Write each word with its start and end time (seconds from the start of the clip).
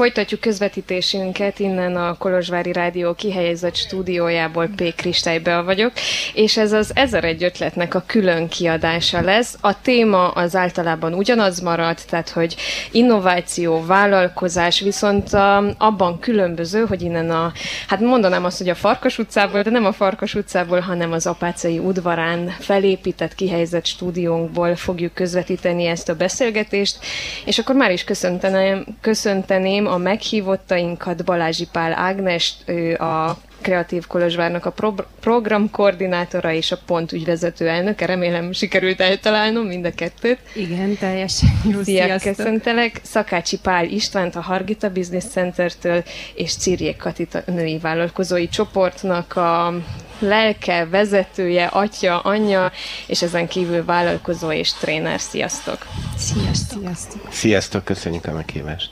Folytatjuk 0.00 0.40
közvetítésünket 0.40 1.58
innen 1.58 1.96
a 1.96 2.16
Kolozsvári 2.16 2.72
Rádió 2.72 3.14
kihelyezett 3.14 3.74
stúdiójából 3.76 4.68
P. 4.76 4.94
Kristálybe 4.94 5.60
vagyok, 5.60 5.92
és 6.34 6.56
ez 6.56 6.72
az 6.72 6.90
ezer 6.94 7.24
egy 7.24 7.44
ötletnek 7.44 7.94
a 7.94 8.02
külön 8.06 8.48
kiadása 8.48 9.20
lesz. 9.20 9.56
A 9.60 9.80
téma 9.80 10.28
az 10.28 10.56
általában 10.56 11.14
ugyanaz 11.14 11.60
maradt, 11.60 12.06
tehát 12.08 12.28
hogy 12.28 12.56
innováció, 12.90 13.84
vállalkozás, 13.86 14.80
viszont 14.80 15.32
um, 15.32 15.70
abban 15.78 16.18
különböző, 16.18 16.84
hogy 16.84 17.02
innen 17.02 17.30
a, 17.30 17.52
hát 17.86 18.00
mondanám 18.00 18.44
azt, 18.44 18.58
hogy 18.58 18.68
a 18.68 18.74
Farkas 18.74 19.18
utcából, 19.18 19.62
de 19.62 19.70
nem 19.70 19.84
a 19.84 19.92
Farkas 19.92 20.34
utcából, 20.34 20.80
hanem 20.80 21.12
az 21.12 21.26
Apácai 21.26 21.78
udvarán 21.78 22.46
felépített 22.58 23.34
kihelyezett 23.34 23.86
stúdiónkból 23.86 24.76
fogjuk 24.76 25.14
közvetíteni 25.14 25.86
ezt 25.86 26.08
a 26.08 26.16
beszélgetést, 26.16 26.98
és 27.44 27.58
akkor 27.58 27.74
már 27.74 27.90
is 27.90 28.04
köszönteném, 28.04 28.84
köszönteném 29.00 29.88
a 29.90 29.96
meghívottainkat, 29.96 31.24
Balázsi 31.24 31.66
Pál 31.72 31.92
Ágnes, 31.92 32.54
ő 32.66 32.94
a 32.94 33.38
Kreatív 33.60 34.06
Kolozsvárnak 34.06 34.64
a 34.66 34.70
pro- 34.70 35.06
programkoordinátora 35.20 36.52
és 36.52 36.72
a 36.72 36.78
pont 36.86 37.12
ügyvezető 37.12 37.68
elnöke. 37.68 38.06
Remélem 38.06 38.52
sikerült 38.52 39.00
eltalálnom 39.00 39.66
mind 39.66 39.84
a 39.84 39.94
kettőt. 39.94 40.38
Igen, 40.54 40.96
teljesen 40.96 41.48
jó. 41.64 41.82
Szia, 41.82 42.04
sziasztok. 42.04 42.34
köszöntelek. 42.34 43.00
Szakácsi 43.02 43.58
Pál 43.58 43.84
Istvánt 43.84 44.36
a 44.36 44.40
Hargita 44.40 44.90
Business 44.90 45.24
Center-től 45.24 46.04
és 46.34 46.56
Cirjék 46.56 46.96
Katita 46.96 47.42
női 47.46 47.78
vállalkozói 47.78 48.48
csoportnak 48.48 49.36
a 49.36 49.74
lelke, 50.18 50.86
vezetője, 50.90 51.64
atya, 51.64 52.20
anyja, 52.20 52.72
és 53.06 53.22
ezen 53.22 53.48
kívül 53.48 53.84
vállalkozó 53.84 54.52
és 54.52 54.72
tréner. 54.72 55.20
Sziasztok! 55.20 55.86
Sziasztok! 56.16 56.78
Sziasztok, 56.80 57.32
Sziasztok 57.32 57.84
köszönjük 57.84 58.26
a 58.26 58.32
meghívást! 58.32 58.90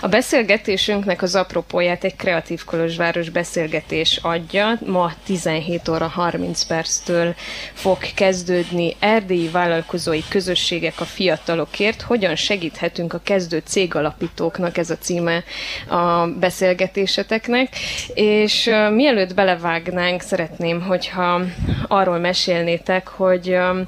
A 0.00 0.08
beszélgetésünknek 0.08 1.22
az 1.22 1.34
apropóját 1.34 2.04
egy 2.04 2.16
Kreatív 2.16 2.64
Kolozsváros 2.64 3.28
beszélgetés 3.28 4.18
adja. 4.22 4.78
Ma 4.86 5.12
17 5.24 5.88
óra 5.88 6.06
30 6.06 6.62
perctől 6.62 7.34
fog 7.72 7.98
kezdődni 8.14 8.96
Erdélyi 8.98 9.48
Vállalkozói 9.48 10.22
Közösségek 10.28 11.00
a 11.00 11.04
fiatalokért. 11.04 12.02
Hogyan 12.02 12.36
segíthetünk 12.36 13.12
a 13.12 13.20
kezdő 13.22 13.62
cégalapítóknak, 13.64 14.76
ez 14.78 14.90
a 14.90 14.98
címe 14.98 15.44
a 15.88 16.26
beszélgetéseteknek. 16.26 17.76
És 18.14 18.66
uh, 18.66 18.90
mielőtt 18.94 19.34
belevágnánk, 19.34 20.20
szeretném, 20.20 20.82
hogyha 20.82 21.40
arról 21.88 22.18
mesélnétek, 22.18 23.08
hogy 23.08 23.48
uh, 23.48 23.78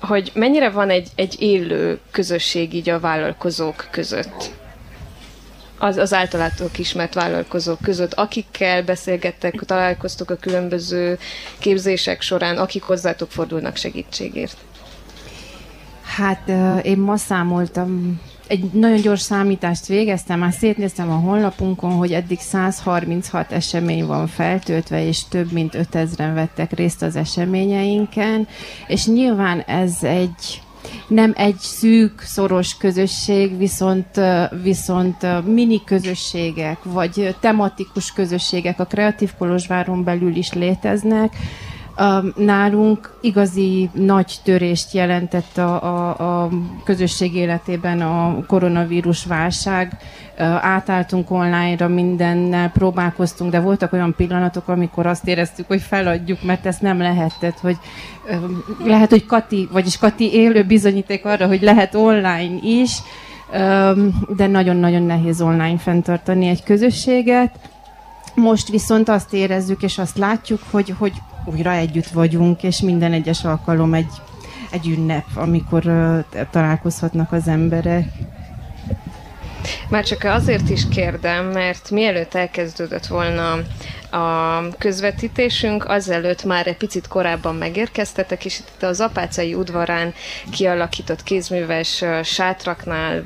hogy 0.00 0.30
mennyire 0.34 0.70
van 0.70 0.90
egy, 0.90 1.08
egy 1.14 1.36
élő 1.42 1.98
közösség 2.10 2.74
így 2.74 2.90
a 2.90 3.00
vállalkozók 3.00 3.88
között 3.90 4.50
az, 5.84 5.96
az 5.96 6.12
általátok 6.12 6.78
ismert 6.78 7.14
vállalkozók 7.14 7.78
között, 7.82 8.14
akikkel 8.14 8.82
beszélgettek, 8.82 9.54
találkoztok 9.54 10.30
a 10.30 10.36
különböző 10.36 11.18
képzések 11.58 12.20
során, 12.20 12.56
akik 12.56 12.82
hozzátok 12.82 13.30
fordulnak 13.30 13.76
segítségért? 13.76 14.56
Hát 16.16 16.52
én 16.82 16.98
ma 16.98 17.16
számoltam, 17.16 18.20
egy 18.46 18.72
nagyon 18.72 19.00
gyors 19.00 19.20
számítást 19.20 19.86
végeztem, 19.86 20.38
már 20.38 20.52
szétnéztem 20.52 21.10
a 21.10 21.14
honlapunkon, 21.14 21.92
hogy 21.92 22.12
eddig 22.12 22.38
136 22.38 23.52
esemény 23.52 24.06
van 24.06 24.26
feltöltve, 24.26 25.06
és 25.06 25.28
több 25.28 25.52
mint 25.52 25.76
5000-en 25.92 26.30
vettek 26.34 26.72
részt 26.72 27.02
az 27.02 27.16
eseményeinken, 27.16 28.48
és 28.86 29.06
nyilván 29.06 29.60
ez 29.60 29.92
egy 30.02 30.62
nem 31.08 31.32
egy 31.36 31.58
szűk, 31.58 32.20
szoros 32.20 32.76
közösség, 32.76 33.58
viszont, 33.58 34.20
viszont 34.62 35.46
mini 35.46 35.84
közösségek, 35.84 36.78
vagy 36.82 37.36
tematikus 37.40 38.12
közösségek 38.12 38.80
a 38.80 38.84
Kreatív 38.84 39.30
Kolozsváron 39.38 40.04
belül 40.04 40.36
is 40.36 40.52
léteznek, 40.52 41.36
Nálunk 42.36 43.18
igazi 43.20 43.90
nagy 43.92 44.34
törést 44.42 44.92
jelentett 44.92 45.58
a, 45.58 45.82
a, 45.82 46.42
a 46.42 46.50
közösség 46.84 47.34
életében 47.34 48.00
a 48.00 48.44
koronavírus 48.46 49.24
válság. 49.24 49.96
Átálltunk 50.60 51.30
online-ra 51.30 51.88
mindennel, 51.88 52.70
próbálkoztunk, 52.70 53.50
de 53.50 53.60
voltak 53.60 53.92
olyan 53.92 54.14
pillanatok, 54.16 54.68
amikor 54.68 55.06
azt 55.06 55.26
éreztük, 55.26 55.66
hogy 55.66 55.80
feladjuk, 55.80 56.42
mert 56.42 56.66
ezt 56.66 56.82
nem 56.82 56.98
lehetett, 56.98 57.58
hogy 57.58 57.76
lehet, 58.84 59.10
hogy 59.10 59.26
Kati, 59.26 59.68
vagyis 59.72 59.98
Kati 59.98 60.32
élő 60.32 60.64
bizonyíték 60.64 61.24
arra, 61.24 61.46
hogy 61.46 61.62
lehet 61.62 61.94
online 61.94 62.58
is, 62.62 62.98
de 64.36 64.46
nagyon-nagyon 64.46 65.02
nehéz 65.02 65.40
online 65.40 65.78
fenntartani 65.78 66.46
egy 66.46 66.62
közösséget. 66.62 67.54
Most 68.34 68.68
viszont 68.68 69.08
azt 69.08 69.32
érezzük 69.32 69.82
és 69.82 69.98
azt 69.98 70.18
látjuk, 70.18 70.60
hogy, 70.70 70.94
hogy 70.98 71.12
újra 71.44 71.72
együtt 71.72 72.08
vagyunk, 72.08 72.62
és 72.62 72.80
minden 72.80 73.12
egyes 73.12 73.44
alkalom 73.44 73.94
egy, 73.94 74.12
egy 74.70 74.88
ünnep, 74.88 75.26
amikor 75.34 75.84
találkozhatnak 76.50 77.32
az 77.32 77.48
emberek. 77.48 78.06
Már 79.88 80.04
csak 80.04 80.24
azért 80.24 80.68
is 80.68 80.88
kérdem, 80.88 81.46
mert 81.46 81.90
mielőtt 81.90 82.34
elkezdődött 82.34 83.06
volna 83.06 83.58
a 84.14 84.68
közvetítésünk, 84.78 85.84
azelőtt 85.84 86.44
már 86.44 86.66
egy 86.66 86.76
picit 86.76 87.08
korábban 87.08 87.54
megérkeztetek, 87.54 88.44
és 88.44 88.58
itt 88.58 88.82
az 88.82 89.00
Apácai 89.00 89.54
udvarán 89.54 90.14
kialakított 90.50 91.22
kézműves 91.22 92.04
sátraknál 92.22 93.22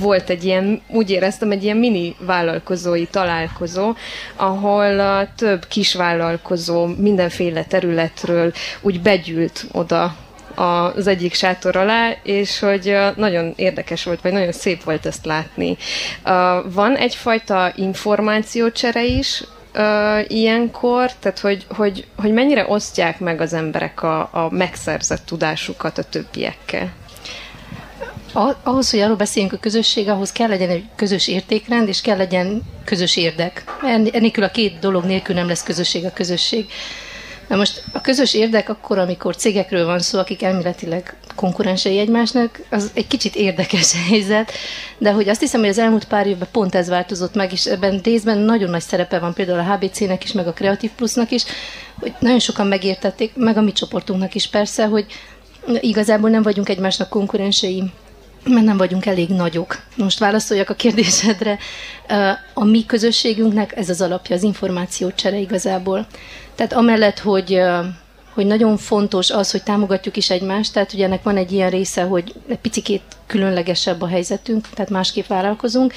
volt 0.00 0.30
egy 0.30 0.44
ilyen, 0.44 0.82
úgy 0.88 1.10
éreztem, 1.10 1.50
egy 1.50 1.64
ilyen 1.64 1.76
mini 1.76 2.16
vállalkozói 2.18 3.06
találkozó, 3.06 3.94
ahol 4.36 5.28
több 5.36 5.66
kisvállalkozó 5.66 6.86
mindenféle 6.86 7.64
területről 7.64 8.52
úgy 8.80 9.00
begyűlt 9.00 9.66
oda 9.72 10.14
az 10.54 11.06
egyik 11.06 11.34
sátor 11.34 11.76
alá, 11.76 12.10
és 12.22 12.58
hogy 12.58 12.96
nagyon 13.16 13.52
érdekes 13.56 14.04
volt, 14.04 14.20
vagy 14.20 14.32
nagyon 14.32 14.52
szép 14.52 14.82
volt 14.82 15.06
ezt 15.06 15.24
látni. 15.24 15.76
Van 16.64 16.96
egyfajta 16.96 17.72
információcsere 17.76 19.04
is, 19.04 19.44
ilyenkor, 20.28 21.12
tehát 21.20 21.38
hogy, 21.38 21.66
hogy, 21.68 22.06
hogy 22.16 22.32
mennyire 22.32 22.66
osztják 22.68 23.18
meg 23.18 23.40
az 23.40 23.52
emberek 23.52 24.02
a, 24.02 24.20
a 24.20 24.48
megszerzett 24.50 25.26
tudásukat 25.26 25.98
a 25.98 26.02
többiekkel? 26.02 26.92
ahhoz, 28.62 28.90
hogy 28.90 29.00
arról 29.00 29.16
beszéljünk 29.16 29.54
a 29.54 29.58
közösség, 29.60 30.08
ahhoz 30.08 30.32
kell 30.32 30.48
legyen 30.48 30.68
egy 30.68 30.84
közös 30.96 31.28
értékrend, 31.28 31.88
és 31.88 32.00
kell 32.00 32.16
legyen 32.16 32.62
közös 32.84 33.16
érdek. 33.16 33.64
Ennélkül 34.12 34.44
a 34.44 34.50
két 34.50 34.78
dolog 34.78 35.04
nélkül 35.04 35.34
nem 35.34 35.46
lesz 35.46 35.62
közösség 35.62 36.04
a 36.04 36.12
közösség. 36.12 36.66
Na 37.48 37.56
most 37.56 37.82
a 37.92 38.00
közös 38.00 38.34
érdek 38.34 38.68
akkor, 38.68 38.98
amikor 38.98 39.36
cégekről 39.36 39.86
van 39.86 39.98
szó, 39.98 40.18
akik 40.18 40.42
elméletileg 40.42 41.16
konkurensei 41.34 41.98
egymásnak, 41.98 42.60
az 42.70 42.90
egy 42.94 43.06
kicsit 43.06 43.34
érdekes 43.34 43.92
helyzet, 44.08 44.52
de 44.98 45.12
hogy 45.12 45.28
azt 45.28 45.40
hiszem, 45.40 45.60
hogy 45.60 45.68
az 45.68 45.78
elmúlt 45.78 46.04
pár 46.04 46.26
évben 46.26 46.48
pont 46.52 46.74
ez 46.74 46.88
változott 46.88 47.34
meg, 47.34 47.52
és 47.52 47.66
ebben 47.66 48.00
részben 48.04 48.38
nagyon 48.38 48.70
nagy 48.70 48.82
szerepe 48.82 49.18
van 49.18 49.34
például 49.34 49.58
a 49.58 49.74
HBC-nek 49.74 50.24
is, 50.24 50.32
meg 50.32 50.46
a 50.46 50.52
Kreatív 50.52 50.90
Plusnak 50.90 51.30
is, 51.30 51.44
hogy 52.00 52.14
nagyon 52.18 52.38
sokan 52.38 52.66
megértették, 52.66 53.32
meg 53.36 53.56
a 53.56 53.62
mi 53.62 53.72
csoportunknak 53.72 54.34
is 54.34 54.48
persze, 54.48 54.86
hogy 54.86 55.06
igazából 55.80 56.30
nem 56.30 56.42
vagyunk 56.42 56.68
egymásnak 56.68 57.08
konkurensei, 57.08 57.82
mert 58.44 58.64
nem 58.64 58.76
vagyunk 58.76 59.06
elég 59.06 59.28
nagyok. 59.28 59.82
Most 59.96 60.18
válaszoljak 60.18 60.70
a 60.70 60.74
kérdésedre. 60.74 61.58
A 62.54 62.64
mi 62.64 62.86
közösségünknek 62.86 63.76
ez 63.76 63.88
az 63.88 64.00
alapja, 64.00 64.36
az 64.36 64.42
információcsere 64.42 65.36
igazából. 65.36 66.06
Tehát 66.54 66.72
amellett, 66.72 67.18
hogy 67.18 67.60
hogy 68.34 68.46
nagyon 68.46 68.76
fontos 68.76 69.30
az, 69.30 69.50
hogy 69.50 69.62
támogatjuk 69.62 70.16
is 70.16 70.30
egymást, 70.30 70.72
tehát 70.72 70.92
ugye 70.92 71.04
ennek 71.04 71.22
van 71.22 71.36
egy 71.36 71.52
ilyen 71.52 71.70
része, 71.70 72.02
hogy 72.02 72.34
egy 72.48 72.58
picikét 72.58 73.02
különlegesebb 73.26 74.02
a 74.02 74.06
helyzetünk, 74.06 74.68
tehát 74.74 74.90
másképp 74.90 75.26
vállalkozunk. 75.26 75.92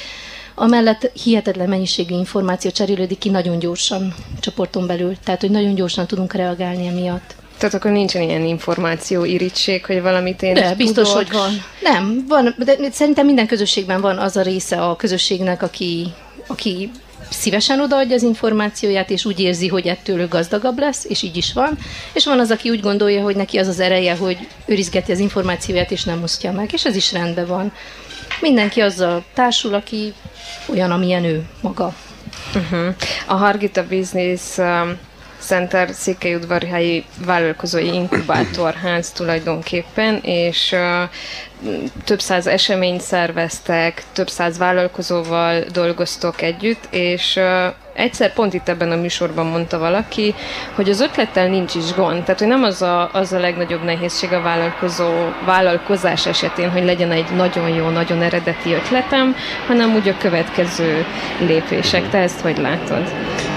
Amellett 0.55 1.11
hihetetlen 1.23 1.69
mennyiségű 1.69 2.15
információ 2.15 2.71
cserélődik 2.71 3.17
ki 3.17 3.29
nagyon 3.29 3.59
gyorsan 3.59 4.13
csoporton 4.39 4.87
belül, 4.87 5.15
tehát 5.23 5.41
hogy 5.41 5.51
nagyon 5.51 5.75
gyorsan 5.75 6.07
tudunk 6.07 6.33
reagálni 6.33 6.87
emiatt. 6.87 7.35
Tehát 7.57 7.75
akkor 7.75 7.91
nincsen 7.91 8.21
ilyen 8.21 8.45
információ 8.45 9.23
irítség, 9.23 9.85
hogy 9.85 10.01
valamit 10.01 10.41
én 10.41 10.53
De, 10.53 10.75
biztos, 10.75 11.07
tudok. 11.07 11.23
hogy 11.23 11.37
van. 11.37 11.51
Nem, 11.81 12.25
van, 12.27 12.55
de 12.57 12.75
szerintem 12.91 13.25
minden 13.25 13.47
közösségben 13.47 14.01
van 14.01 14.17
az 14.17 14.37
a 14.37 14.41
része 14.41 14.81
a 14.81 14.95
közösségnek, 14.95 15.63
aki, 15.63 16.07
aki 16.47 16.91
szívesen 17.29 17.81
odaadja 17.81 18.15
az 18.15 18.23
információját, 18.23 19.09
és 19.09 19.25
úgy 19.25 19.39
érzi, 19.39 19.67
hogy 19.67 19.87
ettől 19.87 20.19
ő 20.19 20.27
gazdagabb 20.27 20.79
lesz, 20.79 21.05
és 21.05 21.21
így 21.21 21.37
is 21.37 21.53
van. 21.53 21.77
És 22.13 22.25
van 22.25 22.39
az, 22.39 22.51
aki 22.51 22.69
úgy 22.69 22.79
gondolja, 22.79 23.21
hogy 23.21 23.35
neki 23.35 23.57
az 23.57 23.67
az 23.67 23.79
ereje, 23.79 24.15
hogy 24.15 24.37
őrizgeti 24.65 25.11
az 25.11 25.19
információját, 25.19 25.91
és 25.91 26.03
nem 26.03 26.23
osztja 26.23 26.51
meg, 26.51 26.73
és 26.73 26.85
ez 26.85 26.95
is 26.95 27.11
rendben 27.11 27.47
van. 27.47 27.71
Mindenki 28.41 28.81
azzal 28.81 29.23
társul, 29.33 29.73
aki 29.73 30.13
olyan, 30.65 30.91
amilyen 30.91 31.23
ő 31.23 31.45
maga. 31.61 31.95
Uh-huh. 32.55 32.95
A 33.25 33.33
Hargita 33.33 33.87
Business 33.87 34.57
um 34.57 34.97
Center 35.39 35.89
székelyudvarhelyi 35.93 37.05
vállalkozói 37.25 37.93
inkubátorház 37.93 39.11
tulajdonképpen, 39.11 40.19
és 40.21 40.75
több 42.03 42.19
száz 42.19 42.47
eseményt 42.47 43.01
szerveztek, 43.01 44.03
több 44.13 44.29
száz 44.29 44.57
vállalkozóval 44.57 45.63
dolgoztok 45.71 46.41
együtt, 46.41 46.87
és 46.89 47.39
egyszer 47.93 48.33
pont 48.33 48.53
itt 48.53 48.69
ebben 48.69 48.91
a 48.91 48.95
műsorban 48.95 49.45
mondta 49.45 49.77
valaki, 49.77 50.35
hogy 50.75 50.89
az 50.89 51.01
ötlettel 51.01 51.47
nincs 51.47 51.75
is 51.75 51.93
gond. 51.93 52.23
Tehát, 52.23 52.39
hogy 52.39 52.47
nem 52.47 52.63
az 52.63 52.81
a, 52.81 53.09
az 53.13 53.33
a 53.33 53.39
legnagyobb 53.39 53.83
nehézség 53.83 54.33
a 54.33 54.41
vállalkozó, 54.41 55.09
vállalkozás 55.45 56.25
esetén, 56.25 56.71
hogy 56.71 56.83
legyen 56.83 57.11
egy 57.11 57.35
nagyon 57.35 57.69
jó, 57.69 57.89
nagyon 57.89 58.21
eredeti 58.21 58.73
ötletem, 58.73 59.35
hanem 59.67 59.95
úgy 59.95 60.07
a 60.07 60.17
következő 60.17 61.05
lépések. 61.39 62.09
Te 62.09 62.17
ezt 62.17 62.39
hogy 62.39 62.57
látod? 62.57 63.13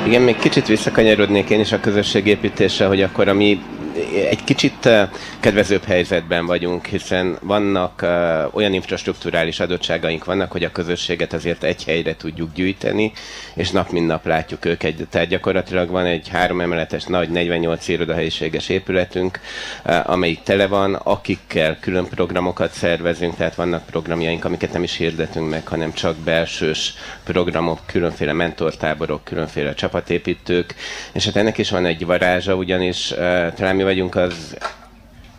Igen, 0.06 0.22
még 0.22 0.36
kicsit 0.36 0.66
visszakanyarodnék 0.66 1.50
én 1.50 1.60
is 1.60 1.72
a 1.72 1.80
közösségépítésre, 1.80 2.86
hogy 2.86 3.02
akkor 3.02 3.28
ami 3.28 3.60
egy 4.28 4.44
kicsit 4.44 4.88
kedvezőbb 5.40 5.84
helyzetben 5.84 6.46
vagyunk, 6.46 6.86
hiszen 6.86 7.38
vannak 7.42 8.02
olyan 8.52 8.72
infrastruktúrális 8.72 9.60
adottságaink 9.60 10.24
vannak, 10.24 10.52
hogy 10.52 10.64
a 10.64 10.72
közösséget 10.72 11.32
azért 11.32 11.62
egy 11.62 11.84
helyre 11.84 12.16
tudjuk 12.16 12.52
gyűjteni, 12.54 13.12
és 13.54 13.70
nap 13.70 13.90
mint 13.90 14.06
nap 14.06 14.26
látjuk 14.26 14.64
őket. 14.64 15.08
Tehát 15.10 15.28
gyakorlatilag 15.28 15.88
van 15.90 16.04
egy 16.04 16.28
három 16.28 16.60
emeletes 16.60 17.04
nagy 17.04 17.28
48 17.28 17.88
irodahelyiséges 17.88 18.68
épületünk, 18.68 19.40
amelyik 20.04 20.42
tele 20.42 20.66
van, 20.66 20.94
akikkel 20.94 21.78
külön 21.80 22.04
programokat 22.04 22.72
szervezünk, 22.72 23.36
tehát 23.36 23.54
vannak 23.54 23.86
programjaink, 23.86 24.44
amiket 24.44 24.72
nem 24.72 24.82
is 24.82 24.96
hirdetünk 24.96 25.50
meg, 25.50 25.66
hanem 25.66 25.92
csak 25.92 26.16
belsős 26.16 26.94
programok, 27.24 27.80
különféle 27.86 28.32
mentortáborok, 28.32 29.24
különféle 29.24 29.74
csapatépítők, 29.74 30.74
és 31.12 31.24
hát 31.24 31.36
ennek 31.36 31.58
is 31.58 31.70
van 31.70 31.86
egy 31.86 32.06
varázsa, 32.06 32.54
ugyanis 32.54 33.06
talán 33.54 33.78
mi 33.80 33.86
vagyunk 33.86 34.14
az 34.14 34.56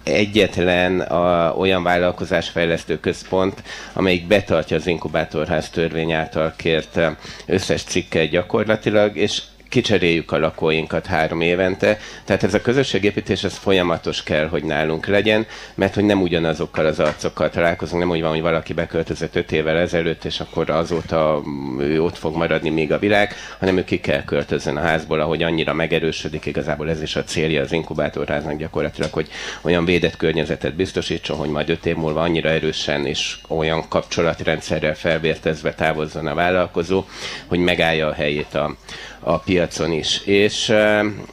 egyetlen 0.04 1.00
a, 1.00 1.54
olyan 1.58 1.84
vállalkozásfejlesztő 1.84 3.00
központ, 3.00 3.64
amelyik 3.94 4.28
betartja 4.28 4.78
az 4.78 4.88
inkubátorház 4.88 5.70
törvény 5.70 6.12
által 6.12 6.54
kért 6.56 7.00
összes 7.46 7.84
cikket 7.84 8.30
gyakorlatilag, 8.30 9.18
és 9.18 9.42
kicseréljük 9.72 10.32
a 10.32 10.40
lakóinkat 10.40 11.06
három 11.06 11.42
évente. 11.42 11.98
Tehát 12.26 12.44
ez 12.44 12.54
a 12.54 12.62
közösségépítés 12.62 13.44
ez 13.44 13.58
folyamatos 13.58 14.24
kell, 14.24 14.48
hogy 14.48 14.64
nálunk 14.64 15.08
legyen, 15.08 15.46
mert 15.76 15.94
hogy 15.94 16.04
nem 16.04 16.22
ugyanazokkal 16.22 16.86
az 16.86 17.00
arcokkal 17.00 17.50
találkozunk, 17.50 18.02
nem 18.02 18.12
úgy 18.12 18.22
van, 18.22 18.30
hogy 18.30 18.42
valaki 18.42 18.74
beköltözött 18.74 19.36
öt 19.36 19.52
évvel 19.52 19.78
ezelőtt, 19.78 20.26
és 20.26 20.40
akkor 20.40 20.70
azóta 20.70 21.42
ő 21.80 22.04
ott 22.04 22.18
fog 22.18 22.36
maradni 22.36 22.70
még 22.70 22.92
a 22.92 23.00
világ, 23.00 23.34
hanem 23.60 23.78
ő 23.78 23.84
ki 23.84 24.00
kell 24.00 24.24
költözön 24.24 24.78
a 24.78 24.82
házból, 24.82 25.20
ahogy 25.20 25.44
annyira 25.44 25.74
megerősödik, 25.74 26.46
igazából 26.46 26.90
ez 26.90 27.02
is 27.02 27.16
a 27.16 27.24
célja 27.24 27.62
az 27.62 27.72
inkubátorháznak 27.72 28.58
gyakorlatilag, 28.58 29.14
hogy 29.14 29.30
olyan 29.62 29.86
védett 29.86 30.18
környezetet 30.18 30.76
biztosítson, 30.76 31.38
hogy 31.38 31.50
majd 31.50 31.70
öt 31.70 31.86
év 31.86 31.96
múlva 31.96 32.22
annyira 32.22 32.50
erősen 32.50 33.06
és 33.06 33.38
olyan 33.48 33.88
kapcsolatrendszerrel 33.88 34.96
felvértezve 34.96 35.74
távozzon 35.74 36.28
a 36.28 36.34
vállalkozó, 36.34 37.06
hogy 37.48 37.60
megállja 37.60 38.08
a 38.08 38.14
helyét 38.14 38.56
a, 38.56 38.76
a 39.24 39.38
piacon 39.38 39.92
is. 39.92 40.22
És, 40.26 40.74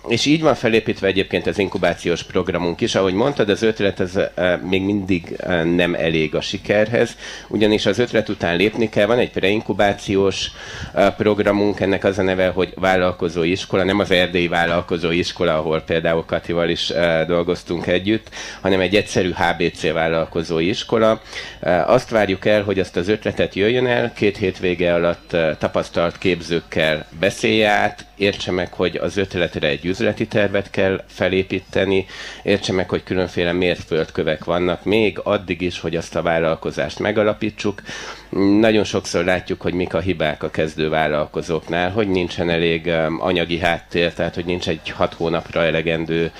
és 0.08 0.26
így 0.26 0.42
van 0.42 0.54
felépítve 0.54 1.06
egyébként 1.06 1.46
az 1.46 1.58
inkubációs 1.58 2.22
programunk 2.22 2.80
is. 2.80 2.94
Ahogy 2.94 3.12
mondtad, 3.12 3.48
az 3.48 3.62
ötlet 3.62 4.00
az 4.00 4.20
még 4.68 4.82
mindig 4.82 5.36
nem 5.74 5.94
elég 5.94 6.34
a 6.34 6.40
sikerhez, 6.40 7.16
ugyanis 7.48 7.86
az 7.86 7.98
ötlet 7.98 8.28
után 8.28 8.56
lépni 8.56 8.88
kell. 8.88 9.06
Van 9.06 9.18
egy 9.18 9.30
preinkubációs 9.30 10.50
programunk, 11.16 11.80
ennek 11.80 12.04
az 12.04 12.18
a 12.18 12.22
neve, 12.22 12.48
hogy 12.48 12.72
vállalkozói 12.74 13.50
iskola, 13.50 13.84
nem 13.84 13.98
az 13.98 14.10
erdélyi 14.10 14.48
vállalkozói 14.48 15.18
iskola, 15.18 15.58
ahol 15.58 15.80
például 15.80 16.24
Katival 16.24 16.68
is 16.68 16.92
dolgoztunk 17.26 17.86
együtt, 17.86 18.28
hanem 18.60 18.80
egy 18.80 18.96
egyszerű 18.96 19.30
HBC 19.30 19.92
vállalkozói 19.92 20.68
iskola. 20.68 21.20
Azt 21.86 22.10
várjuk 22.10 22.46
el, 22.46 22.62
hogy 22.62 22.78
azt 22.78 22.96
az 22.96 23.08
ötletet 23.08 23.54
jöjjön 23.54 23.86
el, 23.86 24.12
két 24.12 24.36
hétvége 24.36 24.94
alatt 24.94 25.36
tapasztalt 25.58 26.18
képzőkkel 26.18 27.06
beszélje 27.20 27.77
át, 27.78 28.04
értse 28.16 28.50
meg, 28.50 28.72
hogy 28.72 28.96
az 28.96 29.16
ötletre 29.16 29.68
egy 29.68 29.84
üzleti 29.84 30.26
tervet 30.26 30.70
kell 30.70 31.04
felépíteni, 31.08 32.06
értse 32.42 32.72
meg, 32.72 32.88
hogy 32.88 33.02
különféle 33.02 33.52
mérföldkövek 33.52 34.44
vannak, 34.44 34.84
még 34.84 35.20
addig 35.22 35.60
is, 35.60 35.80
hogy 35.80 35.96
azt 35.96 36.16
a 36.16 36.22
vállalkozást 36.22 36.98
megalapítsuk. 36.98 37.82
Nagyon 38.60 38.84
sokszor 38.84 39.24
látjuk, 39.24 39.60
hogy 39.60 39.74
mik 39.74 39.94
a 39.94 40.00
hibák 40.00 40.42
a 40.42 40.50
kezdő 40.50 40.88
vállalkozóknál, 40.88 41.90
hogy 41.90 42.08
nincsen 42.08 42.50
elég 42.50 42.90
anyagi 43.18 43.58
háttér, 43.58 44.12
tehát 44.12 44.34
hogy 44.34 44.44
nincs 44.44 44.68
egy 44.68 44.90
hat 44.90 45.14
hónapra 45.14 45.64
elegendő 45.64 46.30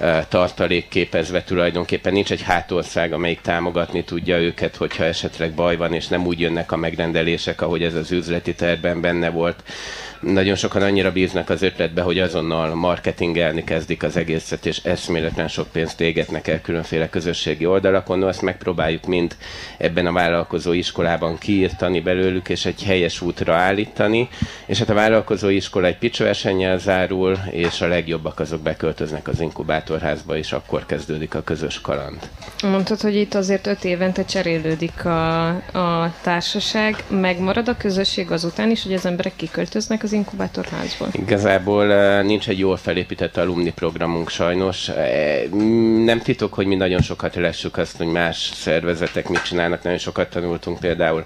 uh, 0.00 0.18
tartalék 0.28 0.88
képezve 0.88 1.42
tulajdonképpen, 1.42 2.12
nincs 2.12 2.32
egy 2.32 2.42
hátország, 2.42 3.12
amelyik 3.12 3.40
támogatni 3.40 4.04
tudja 4.04 4.38
őket, 4.38 4.76
hogyha 4.76 5.04
esetleg 5.04 5.52
baj 5.52 5.76
van, 5.76 5.94
és 5.94 6.08
nem 6.08 6.26
úgy 6.26 6.40
jönnek 6.40 6.72
a 6.72 6.76
megrendelések, 6.76 7.60
ahogy 7.60 7.82
ez 7.82 7.94
az 7.94 8.10
üzleti 8.10 8.54
tervben 8.54 9.00
benne 9.00 9.30
volt 9.30 9.62
nagyon 10.20 10.54
sokan 10.54 10.82
annyira 10.82 11.12
bíznak 11.12 11.50
az 11.50 11.62
ötletbe, 11.62 12.02
hogy 12.02 12.18
azonnal 12.18 12.74
marketingelni 12.74 13.64
kezdik 13.64 14.02
az 14.02 14.16
egészet, 14.16 14.66
és 14.66 14.78
eszméletlen 14.84 15.48
sok 15.48 15.68
pénzt 15.72 16.00
égetnek 16.00 16.48
el 16.48 16.60
különféle 16.60 17.08
közösségi 17.08 17.66
oldalakon. 17.66 18.18
No, 18.18 18.26
azt 18.26 18.42
megpróbáljuk 18.42 19.06
mind 19.06 19.36
ebben 19.78 20.06
a 20.06 20.12
vállalkozó 20.12 20.72
iskolában 20.72 21.37
kiírtani 21.38 22.00
belőlük, 22.00 22.48
és 22.48 22.64
egy 22.64 22.82
helyes 22.82 23.20
útra 23.20 23.54
állítani. 23.54 24.28
És 24.66 24.78
hát 24.78 24.90
a 24.90 24.94
vállalkozó 24.94 25.48
iskola 25.48 25.86
egy 25.86 25.98
picsversennyel 25.98 26.78
zárul, 26.78 27.38
és 27.50 27.80
a 27.80 27.86
legjobbak 27.86 28.40
azok 28.40 28.60
beköltöznek 28.60 29.28
az 29.28 29.40
inkubátorházba, 29.40 30.36
és 30.36 30.52
akkor 30.52 30.86
kezdődik 30.86 31.34
a 31.34 31.42
közös 31.42 31.80
kaland. 31.80 32.18
Mondtad, 32.62 33.00
hogy 33.00 33.16
itt 33.16 33.34
azért 33.34 33.66
öt 33.66 33.84
évente 33.84 34.24
cserélődik 34.24 35.04
a, 35.04 35.46
a 35.48 36.14
társaság. 36.22 37.04
Megmarad 37.08 37.68
a 37.68 37.76
közösség 37.76 38.30
azután 38.30 38.70
is, 38.70 38.82
hogy 38.82 38.94
az 38.94 39.06
emberek 39.06 39.36
kiköltöznek 39.36 40.02
az 40.02 40.12
inkubátorházból? 40.12 41.08
Igazából 41.12 41.86
nincs 42.22 42.48
egy 42.48 42.58
jól 42.58 42.76
felépített 42.76 43.36
alumni 43.36 43.72
programunk 43.72 44.28
sajnos. 44.28 44.90
Nem 46.04 46.18
titok, 46.18 46.54
hogy 46.54 46.66
mi 46.66 46.74
nagyon 46.74 47.00
sokat 47.00 47.34
lessük 47.34 47.76
azt, 47.76 47.96
hogy 47.96 48.06
más 48.06 48.50
szervezetek 48.54 49.28
mit 49.28 49.42
csinálnak. 49.42 49.82
Nagyon 49.82 49.98
sokat 49.98 50.30
tanultunk 50.30 50.80
például 50.80 51.24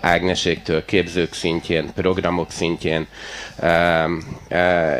Ágneséktől, 0.00 0.84
képzők 0.84 1.32
szintjén, 1.32 1.92
programok 1.94 2.50
szintjén, 2.50 3.06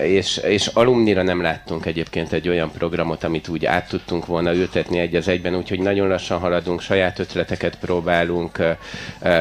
és, 0.02 0.36
és 0.36 0.66
alumnira 0.66 1.22
nem 1.22 1.42
láttunk 1.42 1.86
egyébként 1.86 2.32
egy 2.32 2.48
olyan 2.48 2.70
programot, 2.70 3.24
amit 3.24 3.48
úgy 3.48 3.66
át 3.66 3.88
tudtunk 3.88 4.26
volna 4.26 4.54
ültetni 4.54 4.98
egy 4.98 5.14
az 5.14 5.28
egyben, 5.28 5.56
úgyhogy 5.56 5.80
nagyon 5.80 6.08
lassan 6.08 6.38
haladunk, 6.38 6.80
saját 6.80 7.18
ötleteket 7.18 7.78
próbálunk 7.78 8.58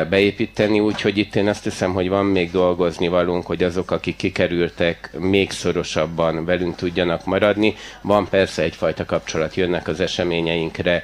beépíteni, 0.10 0.80
úgyhogy 0.80 1.18
itt 1.18 1.36
én 1.36 1.48
azt 1.48 1.64
hiszem, 1.64 1.94
hogy 1.94 2.10
van 2.10 2.26
még 2.26 2.52
dolgozni 2.52 3.08
valunk, 3.08 3.46
hogy 3.46 3.64
azok, 3.64 3.92
akik 3.92 4.16
kikerültek, 4.16 5.10
még 5.18 5.52
szorosabban 5.52 6.46
velünk 6.46 6.76
tudjanak 6.76 7.26
maradni. 7.26 7.76
Van 8.02 8.28
persze 8.30 8.62
egyfajta 8.62 9.06
kapcsolat, 9.06 9.56
jönnek 9.56 9.88
az 9.88 10.00
eseményeinkre, 10.00 11.04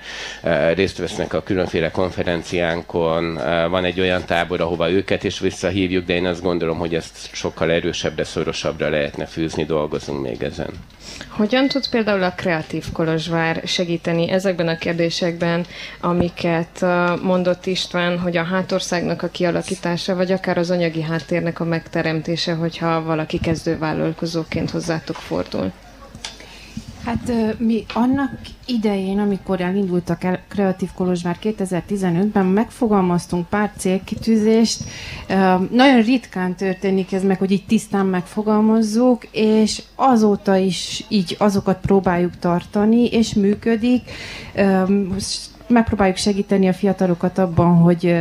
részt 0.74 0.98
vesznek 0.98 1.34
a 1.34 1.44
különféle 1.44 1.92
konferenciánkon, 1.92 3.34
van 3.70 3.86
egy 3.86 4.00
olyan 4.00 4.26
táv, 4.26 4.45
tábor, 4.46 4.62
ahova 4.62 4.92
őket 4.92 5.24
is 5.24 5.40
visszahívjuk, 5.40 6.06
de 6.06 6.14
én 6.14 6.26
azt 6.26 6.42
gondolom, 6.42 6.78
hogy 6.78 6.96
ezt 6.96 7.30
sokkal 7.32 7.72
erősebbre, 7.72 8.24
szorosabbra 8.24 8.90
lehetne 8.90 9.26
fűzni, 9.26 9.64
dolgozunk 9.64 10.22
még 10.22 10.44
ezen. 10.44 10.70
Hogyan 11.30 11.68
tud 11.68 11.90
például 11.90 12.24
a 12.24 12.32
Kreatív 12.32 12.86
Kolozsvár 12.92 13.62
segíteni 13.66 14.30
ezekben 14.30 14.68
a 14.68 14.78
kérdésekben, 14.78 15.66
amiket 16.02 16.86
mondott 17.22 17.66
István, 17.66 18.20
hogy 18.20 18.38
a 18.38 18.44
hátországnak 18.44 19.22
a 19.22 19.28
kialakítása, 19.28 20.16
vagy 20.16 20.32
akár 20.32 20.58
az 20.58 20.72
anyagi 20.72 21.02
háttérnek 21.02 21.60
a 21.60 21.66
megteremtése, 21.66 22.54
hogyha 22.54 23.04
valaki 23.04 23.40
kezdővállalkozóként 23.40 24.70
hozzátok 24.70 25.16
fordul? 25.16 25.72
Hát 27.06 27.32
mi 27.58 27.86
annak 27.94 28.32
idején, 28.66 29.20
amikor 29.20 29.62
elindultak 29.62 30.24
el 30.24 30.40
Kreatív 30.48 30.90
Kolozsvár 30.96 31.38
2015-ben, 31.44 32.46
megfogalmaztunk 32.46 33.50
pár 33.50 33.72
célkitűzést. 33.78 34.84
Nagyon 35.72 36.02
ritkán 36.02 36.56
történik 36.56 37.14
ez 37.14 37.24
meg, 37.24 37.38
hogy 37.38 37.52
így 37.52 37.66
tisztán 37.66 38.06
megfogalmazzuk, 38.06 39.28
és 39.32 39.82
azóta 39.96 40.56
is 40.56 41.06
így 41.08 41.36
azokat 41.40 41.78
próbáljuk 41.82 42.40
tartani, 42.40 43.06
és 43.06 43.34
működik 43.34 44.02
megpróbáljuk 45.68 46.18
segíteni 46.18 46.68
a 46.68 46.74
fiatalokat 46.74 47.38
abban, 47.38 47.76
hogy 47.76 48.16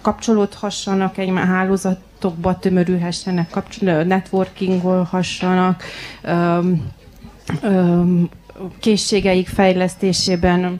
kapcsolódhassanak 0.00 1.18
egy 1.18 1.32
hálózatokba, 1.34 2.58
tömörülhessenek, 2.58 3.80
networkingolhassanak, 3.80 5.82
készségeik 8.80 9.48
fejlesztésében, 9.48 10.76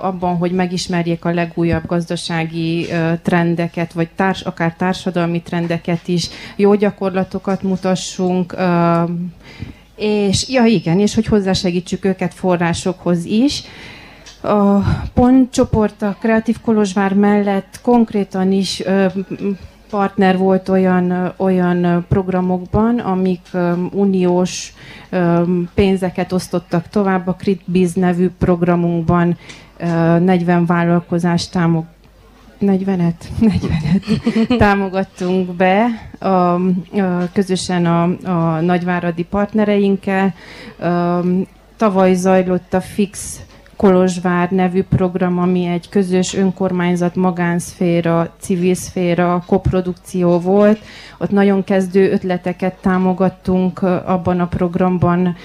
abban, 0.00 0.36
hogy 0.36 0.52
megismerjék 0.52 1.24
a 1.24 1.32
legújabb 1.32 1.86
gazdasági 1.86 2.86
trendeket, 3.22 3.92
vagy 3.92 4.08
társ, 4.16 4.40
akár 4.40 4.74
társadalmi 4.76 5.42
trendeket 5.42 6.08
is, 6.08 6.28
jó 6.56 6.74
gyakorlatokat 6.74 7.62
mutassunk, 7.62 8.56
És 9.96 10.48
ja 10.48 10.64
igen, 10.64 11.00
és 11.00 11.14
hogy 11.14 11.26
hozzásegítsük 11.26 12.04
őket 12.04 12.34
forrásokhoz 12.34 13.24
is. 13.24 13.62
A 14.42 14.78
pontcsoport 15.14 16.02
a 16.02 16.16
Kreatív 16.20 16.60
Kolozsvár 16.60 17.12
mellett 17.12 17.80
konkrétan 17.82 18.52
is 18.52 18.82
partner 19.94 20.38
volt 20.38 20.68
olyan, 20.68 21.32
olyan 21.36 22.04
programokban, 22.08 22.98
amik 22.98 23.40
um, 23.52 23.88
uniós 23.92 24.72
um, 25.12 25.68
pénzeket 25.74 26.32
osztottak 26.32 26.88
tovább. 26.88 27.26
A 27.26 27.34
CritBiz 27.34 27.92
nevű 27.92 28.30
programunkban 28.38 29.36
uh, 29.80 30.18
40 30.18 30.66
vállalkozást 30.66 31.50
támog 31.50 31.84
40-et, 32.60 33.14
40-et 33.40 34.56
támogattunk 34.66 35.54
be 35.54 35.86
a, 36.18 36.26
a, 36.28 36.60
közösen 37.32 37.86
a, 37.86 38.02
a 38.24 38.60
nagyváradi 38.60 39.24
partnereinkkel. 39.24 40.34
Um, 40.82 41.46
tavaly 41.76 42.14
zajlott 42.14 42.74
a 42.74 42.80
Fix 42.80 43.40
Kolozsvár 43.76 44.50
nevű 44.50 44.82
program, 44.82 45.38
ami 45.38 45.64
egy 45.64 45.88
közös 45.88 46.34
önkormányzat, 46.34 47.14
magánszféra, 47.14 48.34
civil 48.40 48.74
szféra 48.74 49.42
koprodukció 49.46 50.38
volt. 50.38 50.78
Ott 51.18 51.30
nagyon 51.30 51.64
kezdő 51.64 52.10
ötleteket 52.10 52.74
támogattunk 52.74 53.82
abban 53.82 54.40
a 54.40 54.46
programban 54.46 55.36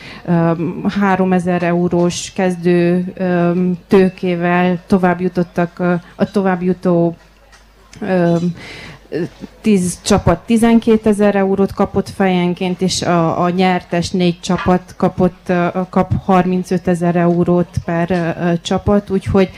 3000 0.99 1.63
eurós 1.63 2.31
kezdő 2.33 3.13
tőkével 3.87 4.79
tovább 4.87 5.21
jutottak 5.21 5.79
a 6.15 6.31
továbbjutó 6.31 7.15
10 9.61 9.99
csapat 10.01 10.45
12 10.45 11.09
ezer 11.09 11.35
eurót 11.35 11.73
kapott 11.73 12.09
fejenként, 12.09 12.81
és 12.81 13.01
a, 13.01 13.41
a 13.43 13.49
nyertes 13.49 14.09
négy 14.11 14.39
csapat 14.39 14.93
kapott, 14.97 15.51
kap 15.89 16.13
35 16.23 16.87
ezer 16.87 17.15
eurót 17.15 17.69
per 17.85 18.35
csapat, 18.61 19.09
úgyhogy 19.09 19.49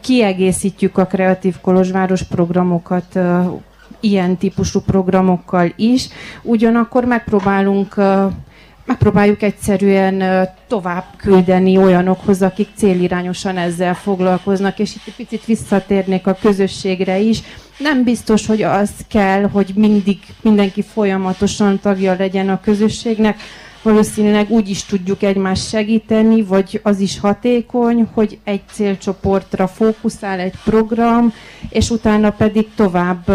kiegészítjük 0.00 0.98
a 0.98 1.06
Kreatív 1.06 1.60
Kolozsváros 1.60 2.22
programokat 2.22 3.18
ilyen 4.00 4.36
típusú 4.36 4.80
programokkal 4.80 5.72
is, 5.76 6.08
ugyanakkor 6.42 7.04
megpróbálunk 7.04 7.94
megpróbáljuk 8.90 9.42
egyszerűen 9.42 10.48
tovább 10.68 11.04
küldeni 11.16 11.76
olyanokhoz, 11.76 12.42
akik 12.42 12.68
célirányosan 12.76 13.56
ezzel 13.56 13.94
foglalkoznak, 13.94 14.78
és 14.78 14.94
itt 14.94 15.02
egy 15.06 15.14
picit 15.14 15.44
visszatérnék 15.44 16.26
a 16.26 16.38
közösségre 16.40 17.18
is. 17.18 17.42
Nem 17.78 18.04
biztos, 18.04 18.46
hogy 18.46 18.62
az 18.62 18.90
kell, 19.08 19.42
hogy 19.42 19.72
mindig 19.74 20.18
mindenki 20.42 20.82
folyamatosan 20.82 21.80
tagja 21.80 22.14
legyen 22.18 22.48
a 22.48 22.60
közösségnek, 22.60 23.40
valószínűleg 23.82 24.50
úgy 24.50 24.68
is 24.68 24.84
tudjuk 24.84 25.22
egymást 25.22 25.68
segíteni, 25.68 26.42
vagy 26.42 26.80
az 26.82 27.00
is 27.00 27.20
hatékony, 27.20 28.08
hogy 28.12 28.38
egy 28.44 28.62
célcsoportra 28.72 29.66
fókuszál 29.66 30.38
egy 30.38 30.54
program, 30.64 31.32
és 31.68 31.90
utána 31.90 32.30
pedig 32.30 32.68
tovább 32.74 33.30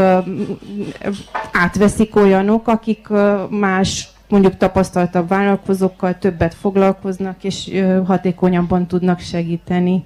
átveszik 1.52 2.16
olyanok, 2.16 2.68
akik 2.68 3.08
más 3.50 4.10
mondjuk 4.30 4.58
tapasztaltabb 4.58 5.28
vállalkozókkal 5.28 6.18
többet 6.18 6.54
foglalkoznak, 6.54 7.44
és 7.44 7.84
hatékonyabban 8.06 8.88
tudnak 8.88 9.20
segíteni. 9.20 10.04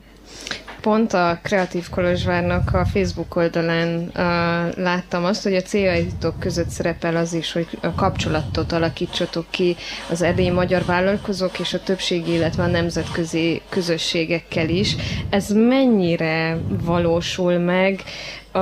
Pont 0.81 1.13
a 1.13 1.39
Kreatív 1.41 1.89
Kolozsvárnak 1.89 2.73
a 2.73 2.85
Facebook 2.85 3.35
oldalán 3.35 3.97
uh, 3.97 4.13
láttam 4.77 5.25
azt, 5.25 5.43
hogy 5.43 5.55
a 5.55 5.61
céljaitok 5.61 6.39
között 6.39 6.69
szerepel 6.69 7.15
az 7.15 7.33
is, 7.33 7.51
hogy 7.51 7.67
a 7.81 7.93
kapcsolatot 7.93 8.71
alakítsatok 8.71 9.45
ki 9.49 9.75
az 10.09 10.21
erdélyi 10.21 10.49
magyar 10.49 10.85
vállalkozók 10.85 11.59
és 11.59 11.73
a 11.73 11.83
többségi, 11.83 12.33
illetve 12.33 12.63
a 12.63 12.67
nemzetközi 12.67 13.61
közösségekkel 13.69 14.69
is. 14.69 14.95
Ez 15.29 15.49
mennyire 15.49 16.57
valósul 16.83 17.57
meg? 17.57 18.03
Uh, 18.53 18.61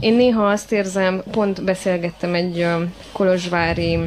én 0.00 0.14
néha 0.14 0.48
azt 0.48 0.72
érzem, 0.72 1.22
pont 1.30 1.64
beszélgettem 1.64 2.34
egy 2.34 2.58
uh, 2.58 2.82
kolozsvári 3.12 3.98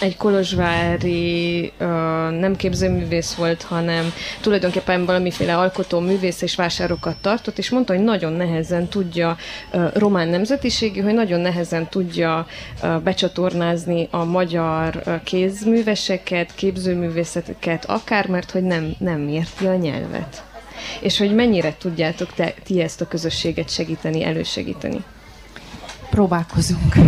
egy 0.00 0.16
kolozsvári 0.16 1.60
uh, 1.80 1.86
nem 2.30 2.56
képzőművész 2.56 3.34
volt, 3.34 3.62
hanem 3.62 4.12
tulajdonképpen 4.40 5.04
valamiféle 5.04 5.56
alkotó 5.56 6.00
művész 6.00 6.42
és 6.42 6.54
vásárokat 6.54 7.16
tartott, 7.16 7.58
és 7.58 7.70
mondta, 7.70 7.94
hogy 7.94 8.04
nagyon 8.04 8.32
nehezen 8.32 8.88
tudja 8.88 9.36
uh, 9.72 9.94
román 9.94 10.28
nemzetiségű, 10.28 11.00
hogy 11.00 11.14
nagyon 11.14 11.40
nehezen 11.40 11.88
tudja 11.88 12.46
uh, 12.82 13.00
becsatornázni 13.00 14.08
a 14.10 14.24
magyar 14.24 15.02
uh, 15.06 15.22
kézműveseket, 15.22 16.54
képzőművészeteket, 16.54 17.84
akár, 17.84 18.26
mert 18.26 18.50
hogy 18.50 18.62
nem, 18.62 18.94
nem 18.98 19.28
érti 19.28 19.66
a 19.66 19.74
nyelvet. 19.74 20.44
És 21.00 21.18
hogy 21.18 21.34
mennyire 21.34 21.74
tudjátok 21.78 22.32
te, 22.34 22.54
ti 22.64 22.80
ezt 22.80 23.00
a 23.00 23.08
közösséget 23.08 23.70
segíteni, 23.70 24.24
elősegíteni? 24.24 25.04
Próbálkozunk. 26.10 26.94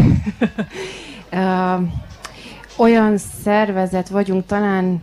uh 1.33 1.81
olyan 2.76 3.16
szervezet 3.43 4.09
vagyunk, 4.09 4.47
talán 4.47 5.02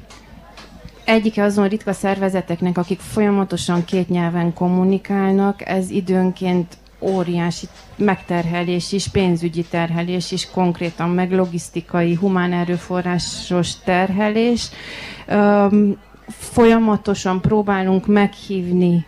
egyike 1.06 1.44
azon 1.44 1.68
ritka 1.68 1.94
szervezeteknek, 1.94 2.78
akik 2.78 3.00
folyamatosan 3.00 3.86
két 3.86 4.10
nyelven 4.10 4.54
kommunikálnak, 4.54 5.70
ez 5.70 5.90
időnként 5.90 6.78
óriási 7.00 7.68
megterhelés 7.96 8.92
is, 8.92 9.08
pénzügyi 9.08 9.64
terhelés 9.64 10.32
is, 10.32 10.50
konkrétan 10.50 11.10
meg 11.10 11.32
logisztikai, 11.32 12.16
humán 12.16 12.54
erőforrásos 12.54 13.80
terhelés. 13.80 14.70
Folyamatosan 16.28 17.42
próbálunk 17.42 18.08
meghívni 18.08 19.06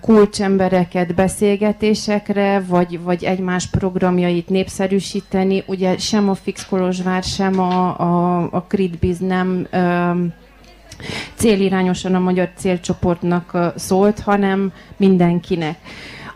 kulcsembereket 0.00 1.14
beszélgetésekre, 1.14 2.60
vagy, 2.66 3.00
vagy 3.02 3.24
egymás 3.24 3.66
programjait 3.66 4.48
népszerűsíteni. 4.48 5.62
Ugye 5.66 5.98
sem 5.98 6.28
a 6.28 6.34
Fix 6.34 6.66
Kolozsvár, 6.66 7.22
sem 7.22 7.60
a, 7.60 8.00
a, 8.00 8.48
a 8.52 8.62
Kritbiz 8.62 9.18
nem 9.18 9.66
ö, 9.70 10.10
célirányosan 11.34 12.14
a 12.14 12.18
magyar 12.18 12.50
célcsoportnak 12.56 13.72
szólt, 13.76 14.20
hanem 14.20 14.72
mindenkinek. 14.96 15.78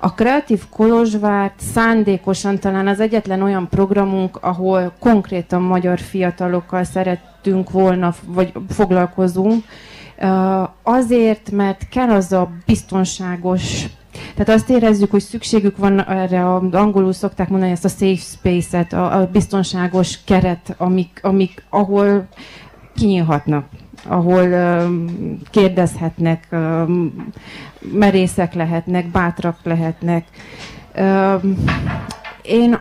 A 0.03 0.15
Kreatív 0.15 0.63
Kolozsvárt 0.71 1.61
szándékosan 1.61 2.59
talán 2.59 2.87
az 2.87 3.01
egyetlen 3.01 3.43
olyan 3.43 3.69
programunk, 3.69 4.37
ahol 4.41 4.93
konkrétan 4.99 5.63
magyar 5.63 5.99
fiatalokkal 5.99 6.85
szerettünk 6.85 7.71
volna, 7.71 8.15
vagy 8.27 8.53
foglalkozunk, 8.69 9.65
Azért, 10.83 11.51
mert 11.51 11.89
kell 11.89 12.11
az 12.11 12.33
a 12.33 12.51
biztonságos 12.67 13.87
tehát 14.35 14.61
azt 14.61 14.71
érezzük, 14.71 15.11
hogy 15.11 15.21
szükségük 15.21 15.77
van 15.77 16.09
erre, 16.09 16.47
a, 16.47 16.63
angolul 16.71 17.13
szokták 17.13 17.49
mondani 17.49 17.71
ezt 17.71 17.85
a 17.85 17.89
safe 17.89 18.15
space-et, 18.17 18.93
a, 18.93 19.21
a 19.21 19.27
biztonságos 19.33 20.25
keret, 20.25 20.75
amik, 20.79 21.19
amik, 21.23 21.65
ahol 21.69 22.29
kinyílhatnak, 22.97 23.65
ahol 24.09 24.47
um, 24.47 25.39
kérdezhetnek, 25.51 26.49
um, 26.53 27.27
merészek 27.93 28.55
lehetnek, 28.55 29.11
bátrak 29.11 29.57
lehetnek. 29.63 30.25
Um, 30.99 31.65
én 32.43 32.81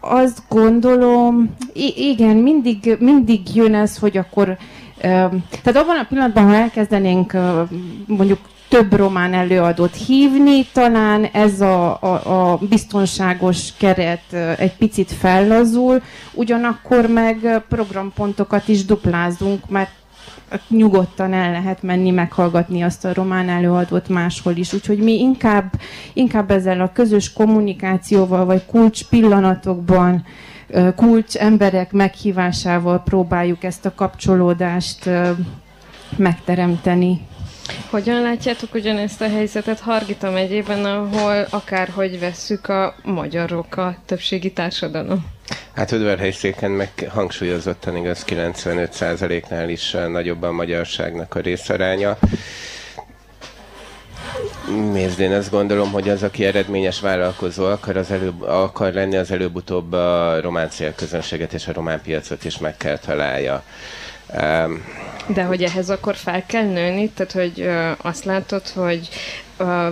azt 0.00 0.42
gondolom, 0.48 1.54
igen, 1.96 2.36
mindig, 2.36 2.96
mindig 2.98 3.54
jön 3.54 3.74
ez, 3.74 3.98
hogy 3.98 4.16
akkor 4.16 4.56
tehát 5.00 5.76
abban 5.76 5.98
a 5.98 6.06
pillanatban, 6.08 6.44
ha 6.44 6.54
elkezdenénk 6.54 7.32
mondjuk 8.06 8.38
több 8.68 8.92
román 8.92 9.34
előadót 9.34 9.94
hívni, 10.06 10.66
talán 10.72 11.24
ez 11.24 11.60
a, 11.60 12.02
a, 12.02 12.52
a 12.52 12.58
biztonságos 12.68 13.76
keret 13.78 14.32
egy 14.58 14.76
picit 14.76 15.12
fellazul, 15.12 16.02
ugyanakkor 16.32 17.06
meg 17.06 17.62
programpontokat 17.68 18.68
is 18.68 18.84
duplázunk, 18.84 19.68
mert 19.68 19.90
nyugodtan 20.68 21.32
el 21.32 21.50
lehet 21.50 21.82
menni 21.82 22.10
meghallgatni 22.10 22.82
azt 22.82 23.04
a 23.04 23.14
román 23.14 23.48
előadót 23.48 24.08
máshol 24.08 24.56
is. 24.56 24.72
Úgyhogy 24.72 24.98
mi 24.98 25.18
inkább, 25.18 25.72
inkább 26.12 26.50
ezzel 26.50 26.80
a 26.80 26.92
közös 26.92 27.32
kommunikációval, 27.32 28.44
vagy 28.44 28.64
kulcs 28.66 29.04
pillanatokban 29.04 30.24
kulcs 30.96 31.36
emberek 31.36 31.92
meghívásával 31.92 33.02
próbáljuk 33.02 33.64
ezt 33.64 33.86
a 33.86 33.94
kapcsolódást 33.94 35.10
megteremteni. 36.16 37.26
Hogyan 37.90 38.22
látjátok 38.22 38.74
ugyanezt 38.74 39.20
a 39.20 39.28
helyzetet 39.28 39.80
Hargita 39.80 40.30
megyében, 40.30 40.84
ahol 40.84 41.46
akárhogy 41.50 42.20
vesszük 42.20 42.68
a 42.68 42.94
magyarok 43.02 43.76
a 43.76 43.96
többségi 44.06 44.52
társadalom? 44.52 45.26
Hát 45.74 45.92
Udvarhelyszéken 45.92 46.70
meg 46.70 47.08
hangsúlyozottan 47.08 47.96
igaz 47.96 48.24
95%-nál 48.26 49.68
is 49.68 49.96
nagyobb 50.08 50.42
a 50.42 50.52
magyarságnak 50.52 51.34
a 51.34 51.40
részaránya. 51.40 52.18
Nézd, 54.68 55.20
én 55.20 55.32
azt 55.32 55.50
gondolom, 55.50 55.90
hogy 55.92 56.08
az, 56.08 56.22
aki 56.22 56.44
eredményes 56.44 57.00
vállalkozó 57.00 57.64
akar, 57.64 57.96
az 57.96 58.10
előbb, 58.10 58.42
akar 58.42 58.92
lenni, 58.92 59.16
az 59.16 59.30
előbb-utóbb 59.30 59.92
a 59.92 60.40
román 60.40 60.70
célközönséget 60.70 61.52
és 61.52 61.66
a 61.68 61.72
román 61.72 62.00
piacot 62.02 62.44
is 62.44 62.58
meg 62.58 62.76
kell 62.76 62.98
találja. 62.98 63.62
Um, 64.34 64.84
de 65.26 65.42
hogy 65.42 65.62
ehhez 65.62 65.90
akkor 65.90 66.16
fel 66.16 66.46
kell 66.46 66.64
nőni, 66.64 67.08
tehát 67.08 67.32
hogy 67.32 67.60
ö, 67.60 67.90
azt 68.02 68.24
látod, 68.24 68.68
hogy 68.68 69.08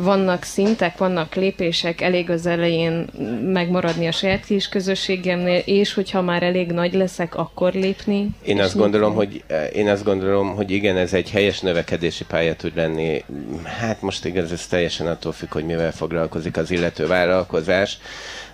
vannak 0.00 0.42
szintek, 0.42 0.98
vannak 0.98 1.34
lépések, 1.34 2.00
elég 2.00 2.30
az 2.30 2.46
elején 2.46 3.06
megmaradni 3.52 4.06
a 4.06 4.12
saját 4.12 4.44
kis 4.44 4.68
közösségemnél, 4.68 5.62
és 5.64 5.94
hogyha 5.94 6.22
már 6.22 6.42
elég 6.42 6.70
nagy 6.70 6.94
leszek, 6.94 7.34
akkor 7.34 7.72
lépni. 7.72 8.28
Én 8.44 8.60
azt 8.60 8.76
gondolom, 8.76 9.14
hogy 9.14 9.44
én 9.72 9.88
azt 9.88 10.04
gondolom, 10.04 10.54
hogy 10.54 10.70
igen, 10.70 10.96
ez 10.96 11.14
egy 11.14 11.30
helyes 11.30 11.60
növekedési 11.60 12.24
pálya 12.24 12.54
tud 12.54 12.76
lenni. 12.76 13.24
Hát 13.80 14.02
most 14.02 14.24
igaz, 14.24 14.52
ez 14.52 14.66
teljesen 14.66 15.06
attól 15.06 15.32
függ, 15.32 15.52
hogy 15.52 15.64
mivel 15.64 15.92
foglalkozik 15.92 16.56
az 16.56 16.70
illető 16.70 17.06
vállalkozás 17.06 17.98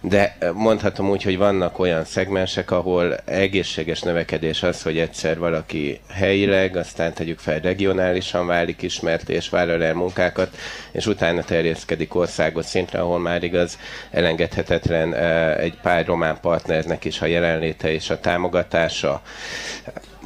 de 0.01 0.37
mondhatom 0.55 1.11
úgy, 1.11 1.23
hogy 1.23 1.39
vannak 1.39 1.79
olyan 1.79 2.05
szegmensek, 2.05 2.71
ahol 2.71 3.17
egészséges 3.25 4.01
növekedés 4.01 4.63
az, 4.63 4.83
hogy 4.83 4.99
egyszer 4.99 5.39
valaki 5.39 6.01
helyileg, 6.09 6.77
aztán 6.77 7.13
tegyük 7.13 7.39
fel 7.39 7.59
regionálisan 7.59 8.47
válik 8.47 8.83
ismert 8.83 9.29
és 9.29 9.49
vállal 9.49 9.83
el 9.83 9.95
munkákat, 9.95 10.57
és 10.93 11.07
utána 11.07 11.43
terjeszkedik 11.43 12.15
országos 12.15 12.65
szintre, 12.65 13.01
ahol 13.01 13.19
már 13.19 13.43
igaz 13.43 13.79
elengedhetetlen 14.11 15.15
egy 15.55 15.79
pár 15.83 16.07
román 16.07 16.39
partnernek 16.41 17.05
is 17.05 17.21
a 17.21 17.27
jelenléte 17.27 17.93
és 17.93 18.11
a 18.11 18.21
támogatása 18.21 19.23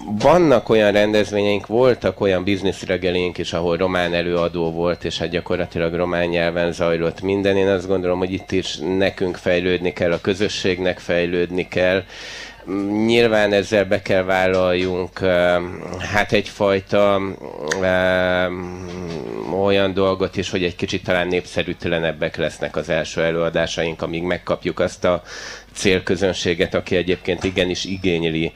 vannak 0.06 0.68
olyan 0.68 0.92
rendezvényeink, 0.92 1.66
voltak 1.66 2.20
olyan 2.20 2.44
bizniszregelénk 2.44 3.38
is, 3.38 3.52
ahol 3.52 3.76
román 3.76 4.14
előadó 4.14 4.70
volt, 4.70 5.04
és 5.04 5.18
hát 5.18 5.28
gyakorlatilag 5.28 5.94
román 5.94 6.26
nyelven 6.26 6.72
zajlott 6.72 7.20
minden. 7.20 7.56
Én 7.56 7.68
azt 7.68 7.86
gondolom, 7.86 8.18
hogy 8.18 8.32
itt 8.32 8.52
is 8.52 8.76
nekünk 8.76 9.36
fejlődni 9.36 9.92
kell, 9.92 10.12
a 10.12 10.20
közösségnek 10.20 10.98
fejlődni 10.98 11.68
kell. 11.68 12.02
Nyilván 13.06 13.52
ezzel 13.52 13.84
be 13.84 14.02
kell 14.02 14.22
vállaljunk 14.22 15.18
hát 16.12 16.32
egyfajta 16.32 17.20
olyan 19.62 19.94
dolgot 19.94 20.36
is, 20.36 20.50
hogy 20.50 20.64
egy 20.64 20.76
kicsit 20.76 21.04
talán 21.04 21.26
népszerűtlenebbek 21.26 22.36
lesznek 22.36 22.76
az 22.76 22.88
első 22.88 23.22
előadásaink, 23.22 24.02
amíg 24.02 24.22
megkapjuk 24.22 24.80
azt 24.80 25.04
a 25.04 25.22
célközönséget, 25.74 26.74
aki 26.74 26.96
egyébként 26.96 27.44
igenis 27.44 27.84
igényli 27.84 28.52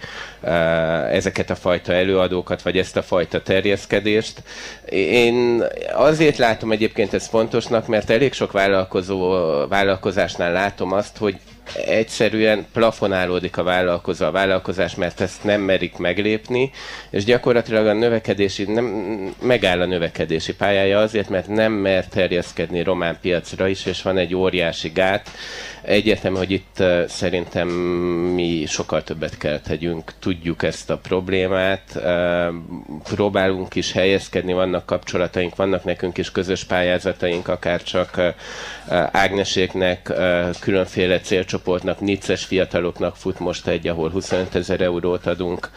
ezeket 1.10 1.50
a 1.50 1.54
fajta 1.54 1.92
előadókat, 1.92 2.62
vagy 2.62 2.78
ezt 2.78 2.96
a 2.96 3.02
fajta 3.02 3.42
terjeszkedést. 3.42 4.42
Én 4.90 5.64
azért 5.92 6.36
látom 6.36 6.72
egyébként 6.72 7.14
ezt 7.14 7.28
fontosnak, 7.28 7.86
mert 7.86 8.10
elég 8.10 8.32
sok 8.32 8.52
vállalkozó, 8.52 9.30
vállalkozásnál 9.66 10.52
látom 10.52 10.92
azt, 10.92 11.16
hogy 11.16 11.38
egyszerűen 11.74 12.66
plafonálódik 12.72 13.56
a 13.56 13.62
vállalkozó, 13.62 14.26
a 14.26 14.30
vállalkozás, 14.30 14.94
mert 14.94 15.20
ezt 15.20 15.44
nem 15.44 15.60
merik 15.60 15.96
meglépni, 15.96 16.70
és 17.10 17.24
gyakorlatilag 17.24 17.86
a 17.86 17.92
növekedési, 17.92 18.64
nem, 18.64 18.84
megáll 19.42 19.80
a 19.80 19.86
növekedési 19.86 20.54
pályája 20.54 20.98
azért, 20.98 21.28
mert 21.28 21.48
nem 21.48 21.72
mer 21.72 22.06
terjeszkedni 22.06 22.82
román 22.82 23.18
piacra 23.20 23.68
is, 23.68 23.86
és 23.86 24.02
van 24.02 24.18
egy 24.18 24.34
óriási 24.34 24.88
gát. 24.88 25.30
Egyértelmű, 25.88 26.36
hogy 26.36 26.50
itt 26.50 26.76
uh, 26.80 27.06
szerintem 27.06 27.68
mi 28.34 28.64
sokkal 28.66 29.02
többet 29.02 29.38
kell 29.38 29.58
tegyünk, 29.60 30.12
tudjuk 30.18 30.62
ezt 30.62 30.90
a 30.90 30.98
problémát, 30.98 31.82
uh, 31.94 32.54
próbálunk 33.04 33.74
is 33.74 33.92
helyezkedni, 33.92 34.52
vannak 34.52 34.86
kapcsolataink, 34.86 35.56
vannak 35.56 35.84
nekünk 35.84 36.18
is 36.18 36.32
közös 36.32 36.64
pályázataink, 36.64 37.48
akár 37.48 37.82
csak 37.82 38.14
uh, 38.16 38.34
Ágneséknek 39.12 40.12
különféle 40.60 41.20
célcsoportnak, 41.20 42.00
nicces 42.00 42.44
fiataloknak 42.44 43.16
fut 43.16 43.38
most 43.38 43.66
egy, 43.66 43.88
ahol 43.88 44.10
25 44.10 44.54
ezer 44.54 44.80
eurót 44.80 45.26
adunk 45.26 45.70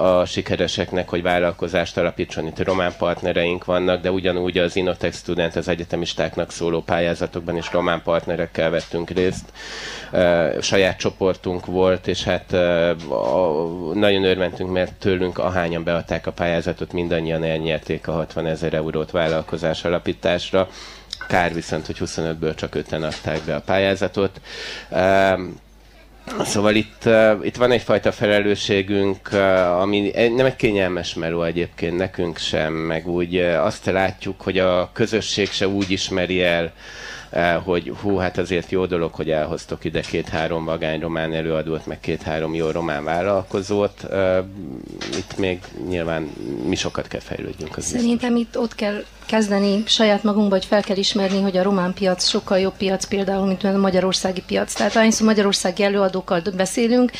a 0.00 0.24
sikereseknek, 0.24 1.08
hogy 1.08 1.22
vállalkozást 1.22 1.96
alapítson. 1.98 2.46
Itt 2.46 2.62
román 2.64 2.92
partnereink 2.98 3.64
vannak, 3.64 4.02
de 4.02 4.10
ugyanúgy 4.10 4.58
az 4.58 4.76
Innotex 4.76 5.18
Student, 5.18 5.56
az 5.56 5.68
egyetemistáknak 5.68 6.50
szóló 6.52 6.82
pályázatokban 6.82 7.56
is 7.56 7.72
román 7.72 8.02
partnerekkel 8.02 8.70
vettünk 8.70 9.10
részt. 9.10 9.25
Saját 10.60 10.98
csoportunk 10.98 11.66
volt, 11.66 12.06
és 12.06 12.24
hát 12.24 12.50
nagyon 13.94 14.24
örventünk, 14.24 14.72
mert 14.72 14.92
tőlünk 14.92 15.38
ahányan 15.38 15.84
beadták 15.84 16.26
a 16.26 16.32
pályázatot, 16.32 16.92
mindannyian 16.92 17.44
elnyerték 17.44 18.08
a 18.08 18.12
60 18.12 18.46
ezer 18.46 18.74
eurót 18.74 19.10
vállalkozás 19.10 19.84
alapításra. 19.84 20.68
Kár 21.28 21.54
viszont, 21.54 21.86
hogy 21.86 21.96
25-ből 22.00 22.54
csak 22.54 22.74
öten 22.74 23.02
adták 23.02 23.40
be 23.40 23.54
a 23.54 23.60
pályázatot. 23.60 24.40
Szóval 26.44 26.74
itt, 26.74 27.02
uh, 27.04 27.38
itt 27.42 27.56
van 27.56 27.70
egyfajta 27.70 28.12
felelősségünk, 28.12 29.28
uh, 29.32 29.80
ami 29.80 30.10
nem 30.36 30.46
egy 30.46 30.56
kényelmes 30.56 31.14
meló 31.14 31.42
egyébként 31.42 31.96
nekünk 31.96 32.38
sem, 32.38 32.72
meg 32.72 33.08
úgy 33.08 33.36
uh, 33.36 33.64
azt 33.64 33.86
látjuk, 33.86 34.40
hogy 34.40 34.58
a 34.58 34.90
közösség 34.92 35.50
se 35.50 35.68
úgy 35.68 35.90
ismeri 35.90 36.42
el, 36.42 36.72
hogy 37.64 37.92
hú, 38.00 38.16
hát 38.16 38.38
azért 38.38 38.70
jó 38.70 38.86
dolog, 38.86 39.12
hogy 39.14 39.30
elhoztok 39.30 39.84
ide 39.84 40.00
két-három 40.00 40.64
vagány 40.64 41.00
román 41.00 41.32
előadót, 41.32 41.86
meg 41.86 42.00
két-három 42.00 42.54
jó 42.54 42.70
román 42.70 43.04
vállalkozót. 43.04 44.04
Eh, 44.04 44.38
itt 45.18 45.36
még 45.36 45.60
nyilván 45.88 46.22
mi 46.66 46.76
sokat 46.76 47.08
kell 47.08 47.20
fejlődjünk. 47.20 47.76
Az 47.76 47.84
Szerintem 47.84 48.34
biztos. 48.34 48.54
itt 48.54 48.58
ott 48.58 48.74
kell 48.74 49.04
kezdeni 49.26 49.82
saját 49.86 50.22
magunkba, 50.22 50.54
hogy 50.54 50.64
fel 50.64 50.82
kell 50.82 50.96
ismerni, 50.96 51.40
hogy 51.40 51.56
a 51.56 51.62
román 51.62 51.92
piac 51.94 52.24
sokkal 52.28 52.58
jobb 52.58 52.76
piac 52.76 53.04
például, 53.04 53.46
mint 53.46 53.64
a 53.64 53.76
magyarországi 53.76 54.42
piac. 54.46 54.72
Tehát 54.72 54.96
ahányszor 54.96 55.26
magyarországi 55.26 55.82
előadókkal 55.82 56.42
beszélünk, 56.56 57.10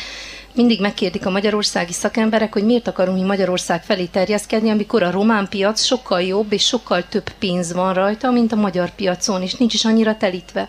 mindig 0.56 0.80
megkérdik 0.80 1.26
a 1.26 1.30
magyarországi 1.30 1.92
szakemberek, 1.92 2.52
hogy 2.52 2.64
miért 2.64 2.88
akarunk 2.88 3.18
mi 3.18 3.24
Magyarország 3.24 3.82
felé 3.82 4.04
terjeszkedni, 4.04 4.70
amikor 4.70 5.02
a 5.02 5.10
román 5.10 5.48
piac 5.48 5.82
sokkal 5.82 6.22
jobb 6.22 6.52
és 6.52 6.66
sokkal 6.66 7.08
több 7.08 7.30
pénz 7.38 7.72
van 7.72 7.94
rajta, 7.94 8.30
mint 8.30 8.52
a 8.52 8.56
magyar 8.56 8.90
piacon, 8.90 9.42
és 9.42 9.54
nincs 9.54 9.74
is 9.74 9.84
annyira 9.84 10.16
telítve. 10.16 10.68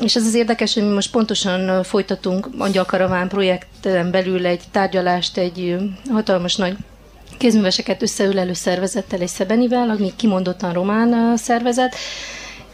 És 0.00 0.16
ez 0.16 0.26
az 0.26 0.34
érdekes, 0.34 0.74
hogy 0.74 0.82
mi 0.82 0.94
most 0.94 1.10
pontosan 1.10 1.82
folytatunk 1.82 2.48
Angyal 2.58 2.84
Karaván 2.84 3.28
projekten 3.28 4.10
belül 4.10 4.46
egy 4.46 4.62
tárgyalást 4.70 5.36
egy 5.36 5.76
hatalmas 6.10 6.56
nagy 6.56 6.76
kézműveseket 7.38 8.02
összeülelő 8.02 8.52
szervezettel 8.52 9.20
és 9.20 9.30
Szebenivel, 9.30 9.90
ami 9.90 10.12
kimondottan 10.16 10.72
román 10.72 11.36
szervezet, 11.36 11.94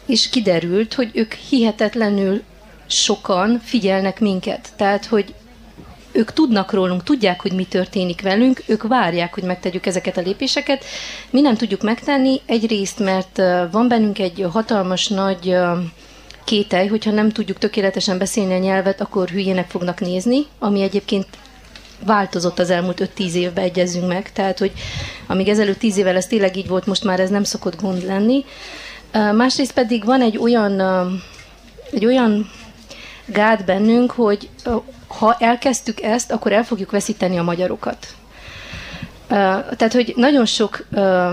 és 0.05 0.29
kiderült, 0.29 0.93
hogy 0.93 1.11
ők 1.13 1.33
hihetetlenül 1.33 2.41
sokan 2.87 3.61
figyelnek 3.63 4.19
minket. 4.19 4.69
Tehát, 4.75 5.05
hogy 5.05 5.33
ők 6.15 6.33
tudnak 6.33 6.73
rólunk, 6.73 7.03
tudják, 7.03 7.41
hogy 7.41 7.51
mi 7.51 7.65
történik 7.65 8.21
velünk, 8.21 8.63
ők 8.65 8.87
várják, 8.87 9.33
hogy 9.33 9.43
megtegyük 9.43 9.85
ezeket 9.85 10.17
a 10.17 10.21
lépéseket. 10.21 10.83
Mi 11.29 11.41
nem 11.41 11.55
tudjuk 11.55 11.81
megtenni, 11.81 12.41
egyrészt, 12.45 12.99
mert 12.99 13.41
van 13.71 13.87
bennünk 13.87 14.19
egy 14.19 14.45
hatalmas 14.51 15.07
nagy 15.07 15.55
kételj, 16.43 16.87
hogyha 16.87 17.11
nem 17.11 17.31
tudjuk 17.31 17.57
tökéletesen 17.57 18.17
beszélni 18.17 18.53
a 18.53 18.57
nyelvet, 18.57 19.01
akkor 19.01 19.29
hülyének 19.29 19.69
fognak 19.69 19.99
nézni, 19.99 20.45
ami 20.59 20.81
egyébként 20.81 21.27
változott 22.05 22.59
az 22.59 22.69
elmúlt 22.69 23.09
5-10 23.17 23.31
évben, 23.31 23.63
egyezünk 23.63 24.07
meg. 24.07 24.31
Tehát, 24.31 24.59
hogy 24.59 24.71
amíg 25.27 25.47
ezelőtt 25.47 25.79
10 25.79 25.97
évvel 25.97 26.15
ez 26.15 26.27
tényleg 26.27 26.57
így 26.57 26.67
volt, 26.67 26.85
most 26.85 27.03
már 27.03 27.19
ez 27.19 27.29
nem 27.29 27.43
szokott 27.43 27.81
gond 27.81 28.05
lenni. 28.05 28.45
Másrészt 29.11 29.73
pedig 29.73 30.05
van 30.05 30.21
egy 30.21 30.37
olyan, 30.37 30.81
egy 31.91 32.05
olyan 32.05 32.49
gát 33.25 33.65
bennünk, 33.65 34.11
hogy 34.11 34.49
ha 35.07 35.35
elkezdtük 35.39 36.01
ezt, 36.01 36.31
akkor 36.31 36.51
el 36.51 36.63
fogjuk 36.63 36.91
veszíteni 36.91 37.37
a 37.37 37.43
magyarokat. 37.43 38.07
Tehát, 39.27 39.93
hogy 39.93 40.13
nagyon 40.15 40.45
sok 40.45 40.85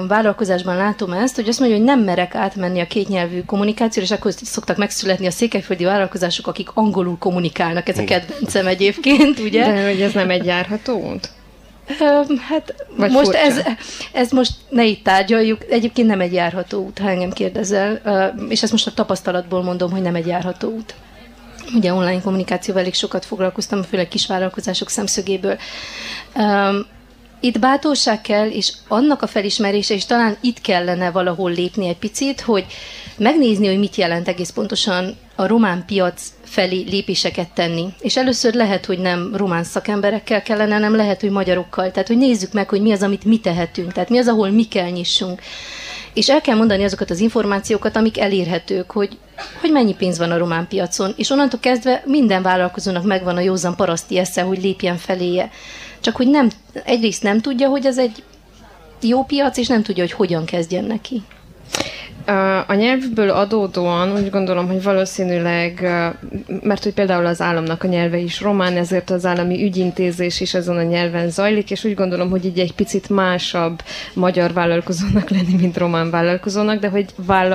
vállalkozásban 0.08 0.76
látom 0.76 1.12
ezt, 1.12 1.34
hogy 1.34 1.48
azt 1.48 1.58
mondja, 1.58 1.76
hogy 1.76 1.86
nem 1.86 2.00
merek 2.00 2.34
átmenni 2.34 2.80
a 2.80 2.86
kétnyelvű 2.86 3.42
kommunikációra, 3.42 4.08
és 4.08 4.14
akkor 4.14 4.32
szoktak 4.32 4.76
megszületni 4.76 5.26
a 5.26 5.30
székelyföldi 5.30 5.84
vállalkozások, 5.84 6.46
akik 6.46 6.68
angolul 6.74 7.18
kommunikálnak. 7.18 7.88
Ez 7.88 7.98
a 7.98 8.04
kedvencem 8.04 8.66
egyébként, 8.66 9.38
ugye? 9.46 9.66
De 9.66 9.88
hogy 9.88 10.00
ez 10.00 10.12
nem 10.12 10.30
egy 10.30 10.44
járható 10.44 11.10
út? 11.12 11.30
Hát 12.48 12.74
Vagy 12.96 13.10
most 13.10 13.32
ez, 13.32 13.60
ez 14.12 14.30
most 14.30 14.52
ne 14.68 14.84
itt 14.84 15.04
tárgyaljuk, 15.04 15.64
egyébként 15.70 16.08
nem 16.08 16.20
egy 16.20 16.32
járható 16.32 16.84
út, 16.84 16.98
ha 16.98 17.08
engem 17.08 17.30
kérdezel, 17.30 18.00
és 18.48 18.62
ezt 18.62 18.72
most 18.72 18.86
a 18.86 18.92
tapasztalatból 18.94 19.62
mondom, 19.62 19.90
hogy 19.90 20.02
nem 20.02 20.14
egy 20.14 20.26
járható 20.26 20.68
út. 20.68 20.94
Ugye 21.74 21.92
online 21.92 22.20
kommunikációval 22.20 22.82
elég 22.82 22.94
sokat 22.94 23.24
foglalkoztam, 23.24 23.82
főleg 23.82 24.08
kisvállalkozások 24.08 24.88
szemszögéből. 24.88 25.58
Um, 26.34 26.86
itt 27.44 27.58
bátorság 27.58 28.20
kell, 28.20 28.48
és 28.48 28.72
annak 28.88 29.22
a 29.22 29.26
felismerése, 29.26 29.94
és 29.94 30.06
talán 30.06 30.36
itt 30.40 30.60
kellene 30.60 31.10
valahol 31.10 31.50
lépni 31.50 31.88
egy 31.88 31.96
picit, 31.96 32.40
hogy 32.40 32.66
megnézni, 33.16 33.66
hogy 33.66 33.78
mit 33.78 33.96
jelent 33.96 34.28
egész 34.28 34.50
pontosan 34.50 35.16
a 35.36 35.46
román 35.46 35.84
piac 35.86 36.22
felé 36.44 36.82
lépéseket 36.82 37.50
tenni. 37.54 37.88
És 38.00 38.16
először 38.16 38.54
lehet, 38.54 38.86
hogy 38.86 38.98
nem 38.98 39.36
román 39.36 39.64
szakemberekkel 39.64 40.42
kellene, 40.42 40.78
nem 40.78 40.96
lehet, 40.96 41.20
hogy 41.20 41.30
magyarokkal. 41.30 41.90
Tehát, 41.90 42.08
hogy 42.08 42.16
nézzük 42.16 42.52
meg, 42.52 42.68
hogy 42.68 42.82
mi 42.82 42.92
az, 42.92 43.02
amit 43.02 43.24
mi 43.24 43.38
tehetünk. 43.38 43.92
Tehát 43.92 44.08
mi 44.10 44.18
az, 44.18 44.28
ahol 44.28 44.50
mi 44.50 44.64
kell 44.64 44.90
nyissunk. 44.90 45.40
És 46.14 46.28
el 46.28 46.40
kell 46.40 46.56
mondani 46.56 46.84
azokat 46.84 47.10
az 47.10 47.20
információkat, 47.20 47.96
amik 47.96 48.18
elérhetők, 48.18 48.90
hogy, 48.90 49.18
hogy 49.60 49.70
mennyi 49.70 49.94
pénz 49.94 50.18
van 50.18 50.30
a 50.30 50.38
román 50.38 50.68
piacon, 50.68 51.14
és 51.16 51.30
onnantól 51.30 51.60
kezdve 51.60 52.02
minden 52.06 52.42
vállalkozónak 52.42 53.04
megvan 53.04 53.36
a 53.36 53.40
józan 53.40 53.76
paraszti 53.76 54.18
esze, 54.18 54.42
hogy 54.42 54.62
lépjen 54.62 54.96
feléje. 54.96 55.50
Csak 56.00 56.16
hogy 56.16 56.28
nem, 56.28 56.50
egyrészt 56.84 57.22
nem 57.22 57.40
tudja, 57.40 57.68
hogy 57.68 57.86
ez 57.86 57.98
egy 57.98 58.22
jó 59.00 59.24
piac, 59.24 59.56
és 59.56 59.66
nem 59.66 59.82
tudja, 59.82 60.02
hogy 60.02 60.12
hogyan 60.12 60.44
kezdjen 60.44 60.84
neki. 60.84 61.22
A 62.66 62.74
nyelvből 62.74 63.30
adódóan 63.30 64.12
úgy 64.12 64.30
gondolom, 64.30 64.66
hogy 64.66 64.82
valószínűleg, 64.82 65.80
mert 66.62 66.82
hogy 66.82 66.92
például 66.94 67.26
az 67.26 67.40
államnak 67.40 67.82
a 67.82 67.86
nyelve 67.86 68.18
is 68.18 68.40
román, 68.40 68.76
ezért 68.76 69.10
az 69.10 69.26
állami 69.26 69.64
ügyintézés 69.64 70.40
is 70.40 70.54
azon 70.54 70.76
a 70.76 70.82
nyelven 70.82 71.30
zajlik, 71.30 71.70
és 71.70 71.84
úgy 71.84 71.94
gondolom, 71.94 72.30
hogy 72.30 72.44
így 72.44 72.58
egy 72.58 72.74
picit 72.74 73.08
másabb 73.08 73.82
magyar 74.14 74.52
vállalkozónak 74.52 75.30
lenni, 75.36 75.54
mint 75.60 75.76
román 75.76 76.10
vállalkozónak, 76.10 76.80
de 76.80 76.88
hogy 76.88 77.06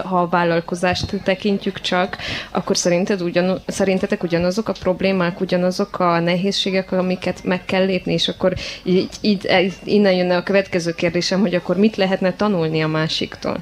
ha 0.03 0.21
a 0.21 0.27
vállalkozást 0.27 1.21
tekintjük 1.23 1.81
csak, 1.81 2.17
akkor 2.51 2.77
szerinted 2.77 3.21
ugyan, 3.21 3.59
szerintetek 3.67 4.23
ugyanazok 4.23 4.69
a 4.69 4.75
problémák, 4.79 5.41
ugyanazok 5.41 5.99
a 5.99 6.19
nehézségek, 6.19 6.91
amiket 6.91 7.43
meg 7.43 7.65
kell 7.65 7.85
lépni, 7.85 8.13
és 8.13 8.27
akkor 8.27 8.53
így, 8.83 9.09
így, 9.21 9.49
innen 9.83 10.13
jönne 10.13 10.35
a 10.35 10.43
következő 10.43 10.93
kérdésem, 10.93 11.39
hogy 11.39 11.55
akkor 11.55 11.77
mit 11.77 11.95
lehetne 11.95 12.33
tanulni 12.33 12.81
a 12.81 12.87
másiktól? 12.87 13.57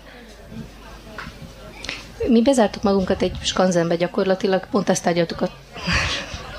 Mi 2.30 2.42
bezártuk 2.42 2.84
magunkat 2.84 3.22
egy 3.22 3.32
skanzenbe 3.42 3.96
gyakorlatilag, 3.96 4.68
pont 4.72 4.90
ezt 4.90 5.04
tárgyaltuk 5.04 5.42
a, 5.42 5.50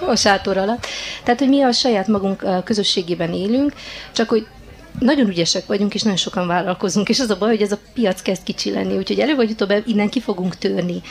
a 0.07 0.17
sátor 0.17 0.57
alatt. 0.57 0.87
Tehát, 1.25 1.41
hogy 1.41 1.49
mi 1.49 1.63
a 1.63 1.73
saját 1.73 2.07
magunk 2.07 2.65
közösségében 2.65 3.33
élünk, 3.33 3.73
csak 4.13 4.29
hogy 4.29 4.47
nagyon 4.99 5.29
ügyesek 5.29 5.67
vagyunk, 5.67 5.95
és 5.95 6.03
nagyon 6.03 6.19
sokan 6.19 6.47
vállalkozunk, 6.47 7.09
és 7.09 7.21
az 7.21 7.31
a 7.31 7.37
baj, 7.39 7.49
hogy 7.49 7.63
ez 7.63 7.73
a 7.73 7.79
piac 7.95 8.23
kezd 8.23 8.43
kicsi 8.43 8.71
lenni, 8.71 8.97
úgyhogy 8.97 9.19
elő 9.19 9.35
vagy 9.35 9.51
utóbb 9.51 9.83
innen 9.87 10.09
ki 10.09 10.21
fogunk 10.21 10.57
törni. 10.57 11.03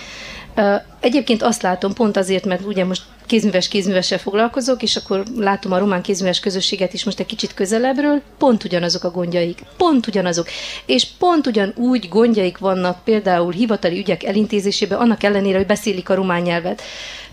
Egyébként 0.99 1.43
azt 1.43 1.61
látom, 1.61 1.93
pont 1.93 2.17
azért, 2.17 2.45
mert 2.45 2.65
ugye 2.65 2.85
most 2.85 3.01
kézműves 3.25 3.67
kézművessel 3.67 4.17
foglalkozok, 4.17 4.81
és 4.81 4.95
akkor 4.95 5.23
látom 5.38 5.71
a 5.71 5.77
román 5.77 6.01
kézműves 6.01 6.39
közösséget 6.39 6.93
is 6.93 7.03
most 7.03 7.19
egy 7.19 7.25
kicsit 7.25 7.53
közelebbről, 7.53 8.21
pont 8.38 8.63
ugyanazok 8.63 9.03
a 9.03 9.11
gondjaik, 9.11 9.59
pont 9.77 10.07
ugyanazok. 10.07 10.47
És 10.85 11.07
pont 11.19 11.47
ugyanúgy 11.47 12.09
gondjaik 12.09 12.57
vannak 12.57 13.03
például 13.03 13.51
hivatali 13.51 13.97
ügyek 13.97 14.23
elintézésében, 14.23 14.99
annak 14.99 15.23
ellenére, 15.23 15.57
hogy 15.57 15.65
beszélik 15.65 16.09
a 16.09 16.15
román 16.15 16.41
nyelvet. 16.41 16.81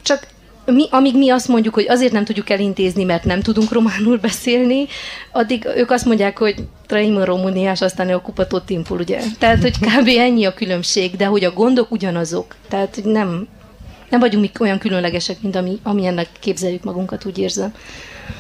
Csak 0.03 0.27
mi, 0.65 0.87
amíg 0.91 1.17
mi 1.17 1.31
azt 1.31 1.49
mondjuk, 1.49 1.75
hogy 1.75 1.89
azért 1.89 2.13
nem 2.13 2.25
tudjuk 2.25 2.51
elintézni, 2.51 3.05
mert 3.05 3.25
nem 3.25 3.41
tudunk 3.41 3.73
románul 3.73 4.19
beszélni, 4.19 4.87
addig 5.33 5.67
ők 5.77 5.91
azt 5.91 6.05
mondják, 6.05 6.39
hogy 6.39 6.55
traim 6.87 7.25
romuniás, 7.25 7.81
aztán 7.81 8.09
a 8.09 8.23
kupatott 8.23 8.67
timpul, 8.67 8.99
ugye? 8.99 9.21
Tehát, 9.39 9.63
hogy 9.63 9.79
kb. 9.79 10.09
ennyi 10.09 10.45
a 10.45 10.55
különbség, 10.55 11.17
de 11.17 11.25
hogy 11.25 11.45
a 11.45 11.53
gondok 11.53 11.91
ugyanazok. 11.91 12.55
Tehát, 12.69 12.95
hogy 12.95 13.05
nem, 13.05 13.49
nem 14.13 14.21
vagyunk 14.21 14.43
mi 14.43 14.51
olyan 14.61 14.79
különlegesek, 14.79 15.43
mint 15.43 15.57
ami, 15.57 15.79
amilyennek 15.83 16.29
képzeljük 16.41 16.85
magunkat, 16.85 17.25
úgy 17.25 17.39
érzem. 17.39 17.73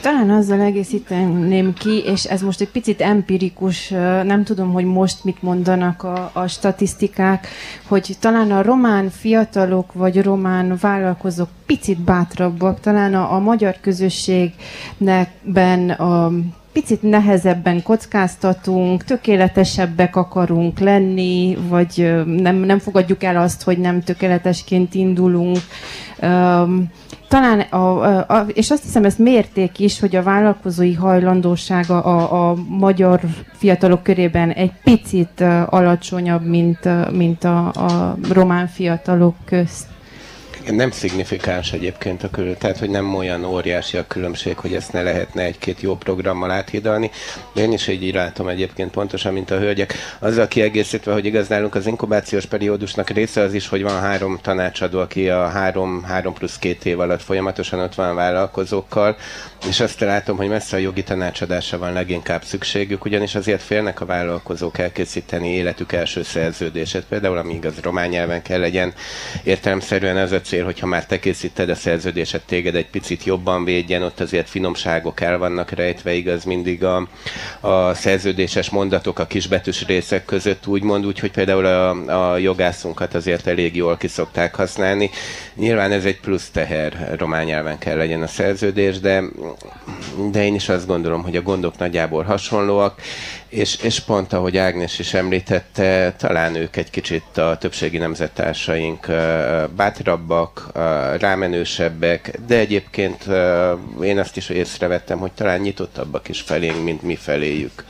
Talán 0.00 0.30
azzal 0.30 0.60
egészíteném 0.60 1.74
ki, 1.74 2.02
és 2.04 2.24
ez 2.24 2.42
most 2.42 2.60
egy 2.60 2.68
picit 2.68 3.00
empirikus, 3.00 3.88
nem 4.24 4.44
tudom, 4.44 4.72
hogy 4.72 4.84
most 4.84 5.24
mit 5.24 5.42
mondanak 5.42 6.02
a, 6.02 6.30
a 6.32 6.46
statisztikák, 6.46 7.48
hogy 7.86 8.16
talán 8.20 8.50
a 8.50 8.62
román 8.62 9.10
fiatalok 9.10 9.92
vagy 9.92 10.22
román 10.22 10.78
vállalkozók 10.80 11.48
picit 11.66 12.00
bátrabbak, 12.00 12.80
talán 12.80 13.14
a, 13.14 13.34
a 13.34 13.38
magyar 13.38 13.76
közösségben 13.80 15.90
a 15.90 16.32
picit 16.72 17.02
nehezebben 17.02 17.82
kockáztatunk, 17.82 19.04
tökéletesebbek 19.04 20.16
akarunk 20.16 20.78
lenni, 20.78 21.58
vagy 21.68 22.12
nem, 22.26 22.56
nem 22.56 22.78
fogadjuk 22.78 23.22
el 23.22 23.36
azt, 23.36 23.62
hogy 23.62 23.78
nem 23.78 24.02
tökéletesként 24.02 24.94
indulunk. 24.94 25.58
Talán, 27.28 27.60
a, 27.60 28.18
a, 28.18 28.46
és 28.54 28.70
azt 28.70 28.82
hiszem, 28.82 29.04
ezt 29.04 29.18
mérték 29.18 29.78
is, 29.78 30.00
hogy 30.00 30.16
a 30.16 30.22
vállalkozói 30.22 30.94
hajlandósága 30.94 32.02
a, 32.02 32.50
a 32.50 32.56
magyar 32.68 33.20
fiatalok 33.52 34.02
körében 34.02 34.50
egy 34.50 34.72
picit 34.84 35.40
alacsonyabb, 35.66 36.46
mint, 36.46 37.10
mint 37.12 37.44
a, 37.44 37.66
a 37.66 38.16
román 38.32 38.66
fiatalok 38.66 39.34
közt. 39.44 39.86
Nem 40.70 40.90
szignifikáns 40.90 41.72
egyébként 41.72 42.22
a 42.22 42.30
külön, 42.30 42.56
tehát 42.58 42.78
hogy 42.78 42.90
nem 42.90 43.14
olyan 43.14 43.44
óriási 43.44 43.96
a 43.96 44.06
különbség, 44.06 44.56
hogy 44.58 44.74
ezt 44.74 44.92
ne 44.92 45.02
lehetne 45.02 45.42
egy-két 45.42 45.80
jó 45.80 45.96
programmal 45.96 46.50
áthidalni. 46.50 47.10
De 47.54 47.62
én 47.62 47.72
is 47.72 47.88
így 47.88 48.14
látom 48.14 48.48
egyébként 48.48 48.90
pontosan, 48.90 49.32
mint 49.32 49.50
a 49.50 49.58
hölgyek. 49.58 49.94
Azzal 50.18 50.48
kiegészítve, 50.48 51.12
hogy 51.12 51.24
igaz 51.24 51.48
nálunk 51.48 51.74
az 51.74 51.86
inkubációs 51.86 52.46
periódusnak 52.46 53.10
része 53.10 53.40
az 53.40 53.54
is, 53.54 53.68
hogy 53.68 53.82
van 53.82 54.00
három 54.00 54.38
tanácsadó, 54.42 55.00
aki 55.00 55.28
a 55.28 55.48
három, 55.48 56.02
három 56.02 56.34
plusz 56.34 56.58
két 56.58 56.84
év 56.84 57.00
alatt 57.00 57.22
folyamatosan 57.22 57.80
ott 57.80 57.94
van 57.94 58.14
vállalkozókkal, 58.14 59.16
és 59.68 59.80
azt 59.80 60.00
látom, 60.00 60.36
hogy 60.36 60.48
messze 60.48 60.76
a 60.76 60.80
jogi 60.80 61.02
tanácsadásra 61.02 61.78
van 61.78 61.92
leginkább 61.92 62.44
szükségük, 62.44 63.04
ugyanis 63.04 63.34
azért 63.34 63.62
félnek 63.62 64.00
a 64.00 64.06
vállalkozók 64.06 64.78
elkészíteni 64.78 65.54
életük 65.54 65.92
első 65.92 66.22
szerződését, 66.22 67.04
például 67.08 67.36
ami 67.36 67.54
igaz 67.54 67.74
román 67.82 68.08
nyelven 68.08 68.42
kell 68.42 68.60
legyen 68.60 68.94
értelemszerűen 69.44 70.16
ez 70.16 70.32
a 70.32 70.40
cél, 70.42 70.64
hogyha 70.64 70.86
már 70.86 71.06
te 71.06 71.18
készíted 71.18 71.68
a 71.68 71.74
szerződéset, 71.74 72.42
téged 72.46 72.74
egy 72.74 72.86
picit 72.86 73.24
jobban 73.24 73.64
védjen, 73.64 74.02
ott 74.02 74.20
azért 74.20 74.48
finomságok 74.48 75.20
el 75.20 75.38
vannak 75.38 75.70
rejtve, 75.70 76.12
igaz 76.12 76.44
mindig 76.44 76.84
a, 76.84 77.08
a 77.60 77.94
szerződéses 77.94 78.70
mondatok 78.70 79.18
a 79.18 79.26
kisbetűs 79.26 79.86
részek 79.86 80.24
között 80.24 80.66
úgymond, 80.66 81.06
úgyhogy 81.06 81.30
például 81.30 81.66
a, 81.66 82.32
a 82.32 82.36
jogászunkat 82.36 83.14
azért 83.14 83.46
elég 83.46 83.76
jól 83.76 83.96
kiszokták 83.96 84.54
használni. 84.54 85.10
Nyilván 85.54 85.92
ez 85.92 86.04
egy 86.04 86.20
plusz 86.20 86.50
teher, 86.50 87.14
román 87.18 87.44
nyelven 87.44 87.78
kell 87.78 87.96
legyen 87.96 88.22
a 88.22 88.26
szerződés, 88.26 89.00
de, 89.00 89.22
de 90.30 90.44
én 90.44 90.54
is 90.54 90.68
azt 90.68 90.86
gondolom, 90.86 91.22
hogy 91.22 91.36
a 91.36 91.42
gondok 91.42 91.78
nagyjából 91.78 92.22
hasonlóak, 92.22 93.00
és, 93.52 93.76
és 93.82 94.00
pont 94.00 94.32
ahogy 94.32 94.56
Ágnes 94.56 94.98
is 94.98 95.14
említette, 95.14 96.14
talán 96.18 96.54
ők 96.54 96.76
egy 96.76 96.90
kicsit 96.90 97.36
a 97.36 97.56
többségi 97.60 97.98
nemzettársaink 97.98 99.06
bátrabbak, 99.76 100.70
rámenősebbek, 101.18 102.38
de 102.46 102.58
egyébként 102.58 103.26
én 104.02 104.18
azt 104.18 104.36
is 104.36 104.48
észrevettem, 104.48 105.18
hogy 105.18 105.32
talán 105.32 105.60
nyitottabbak 105.60 106.28
is 106.28 106.40
felénk, 106.40 106.82
mint 106.82 107.02
mi 107.02 107.16
feléjük. 107.16 107.84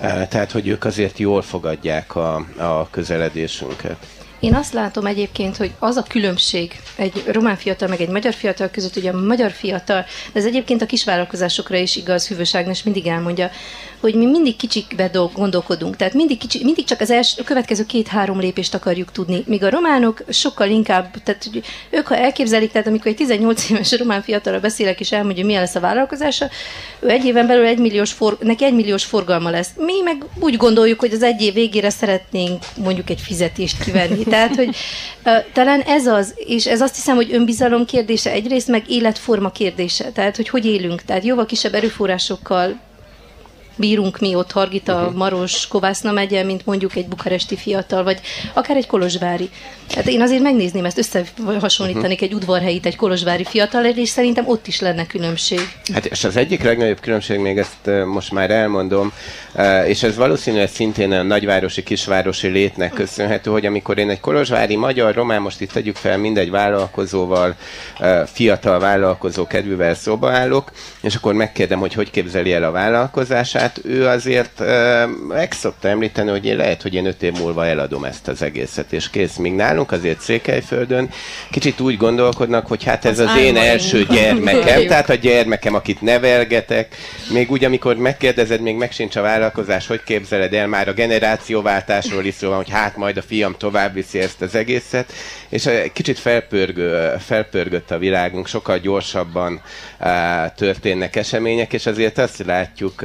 Tehát, 0.00 0.52
hogy 0.52 0.68
ők 0.68 0.84
azért 0.84 1.18
jól 1.18 1.42
fogadják 1.42 2.16
a, 2.16 2.34
a 2.56 2.88
közeledésünket. 2.90 4.19
Én 4.40 4.54
azt 4.54 4.72
látom 4.72 5.06
egyébként, 5.06 5.56
hogy 5.56 5.70
az 5.78 5.96
a 5.96 6.02
különbség 6.02 6.80
egy 6.96 7.24
román 7.26 7.56
fiatal 7.56 7.88
meg 7.88 8.00
egy 8.00 8.08
magyar 8.08 8.34
fiatal 8.34 8.68
között, 8.68 8.96
ugye 8.96 9.10
a 9.10 9.20
magyar 9.20 9.50
fiatal, 9.50 10.04
de 10.32 10.38
ez 10.40 10.46
egyébként 10.46 10.82
a 10.82 10.86
kisvállalkozásokra 10.86 11.76
is 11.76 11.96
igaz, 11.96 12.28
Hűvöságnes 12.28 12.82
mindig 12.82 13.06
elmondja, 13.06 13.50
hogy 14.00 14.14
mi 14.14 14.26
mindig 14.26 14.56
kicsikbe 14.56 15.10
gondolkodunk, 15.34 15.96
tehát 15.96 16.14
mindig, 16.14 16.38
kicsi, 16.38 16.64
mindig 16.64 16.84
csak 16.84 17.00
az 17.00 17.10
első, 17.10 17.40
a 17.40 17.44
következő 17.44 17.86
két-három 17.86 18.40
lépést 18.40 18.74
akarjuk 18.74 19.12
tudni, 19.12 19.42
míg 19.46 19.64
a 19.64 19.70
románok 19.70 20.24
sokkal 20.28 20.68
inkább, 20.68 21.22
tehát 21.24 21.44
hogy 21.44 21.62
ők 21.90 22.06
ha 22.06 22.16
elképzelik, 22.16 22.70
tehát 22.72 22.86
amikor 22.86 23.06
egy 23.06 23.16
18 23.16 23.70
éves 23.70 23.98
román 23.98 24.22
fiatalra 24.22 24.60
beszélek 24.60 25.00
és 25.00 25.12
elmondja, 25.12 25.44
milyen 25.44 25.60
lesz 25.60 25.74
a 25.74 25.80
vállalkozása, 25.80 26.48
ő 27.00 27.08
egy 27.08 27.24
éven 27.24 27.46
belül 27.46 27.64
egy 27.64 27.78
milliós 27.78 28.12
for, 28.12 28.38
neki 28.40 28.64
egy 28.64 28.74
milliós 28.74 29.04
forgalma 29.04 29.50
lesz. 29.50 29.68
Mi 29.76 30.00
meg 30.04 30.24
úgy 30.38 30.56
gondoljuk, 30.56 31.00
hogy 31.00 31.12
az 31.12 31.22
egy 31.22 31.42
év 31.42 31.54
végére 31.54 31.90
szeretnénk 31.90 32.64
mondjuk 32.76 33.10
egy 33.10 33.20
fizetést 33.20 33.84
kivenni. 33.84 34.24
Tehát, 34.34 34.56
hogy 34.56 34.76
talán 35.52 35.80
ez 35.80 36.06
az, 36.06 36.34
és 36.36 36.66
ez 36.66 36.80
azt 36.80 36.94
hiszem, 36.94 37.16
hogy 37.16 37.32
önbizalom 37.32 37.84
kérdése 37.84 38.30
egyrészt, 38.30 38.68
meg 38.68 38.90
életforma 38.90 39.50
kérdése. 39.50 40.10
Tehát, 40.12 40.36
hogy 40.36 40.48
hogy 40.48 40.66
élünk. 40.66 41.02
Tehát 41.02 41.24
jóval 41.24 41.46
kisebb 41.46 41.74
erőforrásokkal 41.74 42.80
bírunk 43.76 44.18
mi 44.18 44.34
ott 44.34 44.52
Hargita, 44.52 44.94
uh-huh. 44.94 45.14
Maros, 45.14 45.68
Kovászna 45.68 46.12
megye, 46.12 46.42
mint 46.42 46.66
mondjuk 46.66 46.96
egy 46.96 47.06
bukaresti 47.06 47.56
fiatal, 47.56 48.02
vagy 48.02 48.20
akár 48.52 48.76
egy 48.76 48.86
kolozsvári. 48.86 49.50
Hát 49.94 50.06
én 50.06 50.20
azért 50.20 50.42
megnézném 50.42 50.84
ezt, 50.84 50.98
összehasonlítanék 50.98 52.20
uh-huh. 52.20 52.28
egy 52.28 52.34
udvarhelyit 52.34 52.86
egy 52.86 52.96
kolozsvári 52.96 53.44
fiatal, 53.44 53.84
és 53.84 54.08
szerintem 54.08 54.48
ott 54.48 54.66
is 54.66 54.80
lenne 54.80 55.06
különbség. 55.06 55.60
Hát 55.92 56.06
és 56.06 56.24
az 56.24 56.36
egyik 56.36 56.62
legnagyobb 56.62 57.00
különbség, 57.00 57.38
még 57.38 57.58
ezt 57.58 57.90
most 58.06 58.32
már 58.32 58.50
elmondom, 58.50 59.12
és 59.86 60.02
ez 60.02 60.16
valószínűleg 60.16 60.68
szintén 60.68 61.12
a 61.12 61.22
nagyvárosi, 61.22 61.82
kisvárosi 61.82 62.48
létnek 62.48 62.92
köszönhető, 62.92 63.50
hogy 63.50 63.66
amikor 63.66 63.98
én 63.98 64.10
egy 64.10 64.20
kolozsvári 64.20 64.76
magyar, 64.76 65.14
román, 65.14 65.42
most 65.42 65.60
itt 65.60 65.72
tegyük 65.72 65.96
fel 65.96 66.18
mindegy 66.18 66.50
vállalkozóval, 66.50 67.54
fiatal 68.26 68.78
vállalkozó 68.78 69.46
kedvűvel 69.46 69.94
szóba 69.94 70.30
állok, 70.30 70.70
és 71.00 71.14
akkor 71.14 71.34
megkérdem, 71.34 71.78
hogy 71.78 71.94
hogy 71.94 72.10
képzeli 72.10 72.52
el 72.52 72.64
a 72.64 72.70
vállalkozását, 72.70 73.69
hát 73.70 73.84
ő 73.84 74.06
azért 74.06 74.62
meg 75.28 75.52
szokta 75.52 75.88
említeni, 75.88 76.30
hogy 76.30 76.46
én 76.46 76.56
lehet, 76.56 76.82
hogy 76.82 76.94
én 76.94 77.06
öt 77.06 77.22
év 77.22 77.32
múlva 77.32 77.66
eladom 77.66 78.04
ezt 78.04 78.28
az 78.28 78.42
egészet, 78.42 78.92
és 78.92 79.10
kész. 79.10 79.36
Míg 79.36 79.52
nálunk 79.52 79.92
azért 79.92 80.20
Székelyföldön 80.20 81.10
kicsit 81.50 81.80
úgy 81.80 81.96
gondolkodnak, 81.96 82.66
hogy 82.66 82.84
hát 82.84 83.04
ez 83.04 83.18
az, 83.18 83.28
az 83.28 83.36
én 83.36 83.56
első 83.56 84.04
gyermekem, 84.04 84.86
tehát 84.86 85.10
a 85.10 85.14
gyermekem, 85.14 85.74
akit 85.74 86.00
nevelgetek, 86.00 86.96
még 87.32 87.50
úgy, 87.50 87.64
amikor 87.64 87.96
megkérdezed, 87.96 88.60
még 88.60 88.76
meg 88.76 88.92
sincs 88.92 89.16
a 89.16 89.22
vállalkozás, 89.22 89.86
hogy 89.86 90.02
képzeled 90.02 90.54
el, 90.54 90.66
már 90.66 90.88
a 90.88 90.92
generációváltásról 90.92 92.24
is 92.24 92.34
szó 92.34 92.48
van, 92.48 92.56
hogy 92.56 92.70
hát 92.70 92.96
majd 92.96 93.16
a 93.16 93.22
fiam 93.22 93.54
tovább 93.58 93.94
viszi 93.94 94.18
ezt 94.18 94.42
az 94.42 94.54
egészet, 94.54 95.12
és 95.48 95.68
kicsit 95.92 96.18
felpörgő, 96.18 97.14
felpörgött 97.18 97.90
a 97.90 97.98
világunk, 97.98 98.46
sokkal 98.46 98.78
gyorsabban 98.78 99.60
történnek 100.56 101.16
események, 101.16 101.72
és 101.72 101.86
azért 101.86 102.18
azt 102.18 102.44
látjuk 102.46 103.02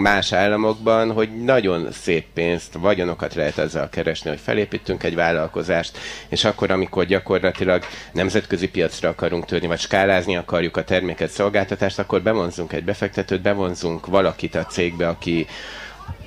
más 0.00 0.32
államokban, 0.32 1.12
hogy 1.12 1.44
nagyon 1.44 1.92
szép 1.92 2.24
pénzt, 2.34 2.72
vagyonokat 2.72 3.34
lehet 3.34 3.58
ezzel 3.58 3.88
keresni, 3.88 4.30
hogy 4.30 4.40
felépítünk 4.40 5.02
egy 5.02 5.14
vállalkozást, 5.14 5.98
és 6.28 6.44
akkor, 6.44 6.70
amikor 6.70 7.04
gyakorlatilag 7.04 7.82
nemzetközi 8.12 8.68
piacra 8.68 9.08
akarunk 9.08 9.44
törni, 9.44 9.66
vagy 9.66 9.78
skálázni 9.78 10.36
akarjuk 10.36 10.76
a 10.76 10.84
terméket, 10.84 11.30
szolgáltatást, 11.30 11.98
akkor 11.98 12.22
bevonzunk 12.22 12.72
egy 12.72 12.84
befektetőt, 12.84 13.42
bevonzunk 13.42 14.06
valakit 14.06 14.54
a 14.54 14.66
cégbe, 14.66 15.08
aki 15.08 15.46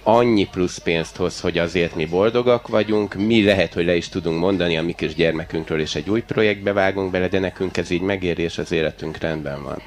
annyi 0.03 0.47
plusz 0.47 0.77
pénzt 0.77 1.15
hoz, 1.15 1.39
hogy 1.39 1.57
azért 1.57 1.95
mi 1.95 2.05
boldogak 2.05 2.67
vagyunk, 2.67 3.13
mi 3.13 3.43
lehet, 3.43 3.73
hogy 3.73 3.85
le 3.85 3.95
is 3.95 4.09
tudunk 4.09 4.39
mondani 4.39 4.77
a 4.77 4.83
mi 4.83 4.93
kis 4.93 5.15
gyermekünkről, 5.15 5.79
és 5.79 5.95
egy 5.95 6.09
új 6.09 6.21
projektbe 6.21 6.73
vágunk 6.73 7.11
bele, 7.11 7.27
de 7.27 7.39
nekünk 7.39 7.77
ez 7.77 7.89
így 7.89 8.01
megéri, 8.01 8.43
és 8.43 8.57
az 8.57 8.71
életünk 8.71 9.17
rendben 9.17 9.63
van. 9.63 9.81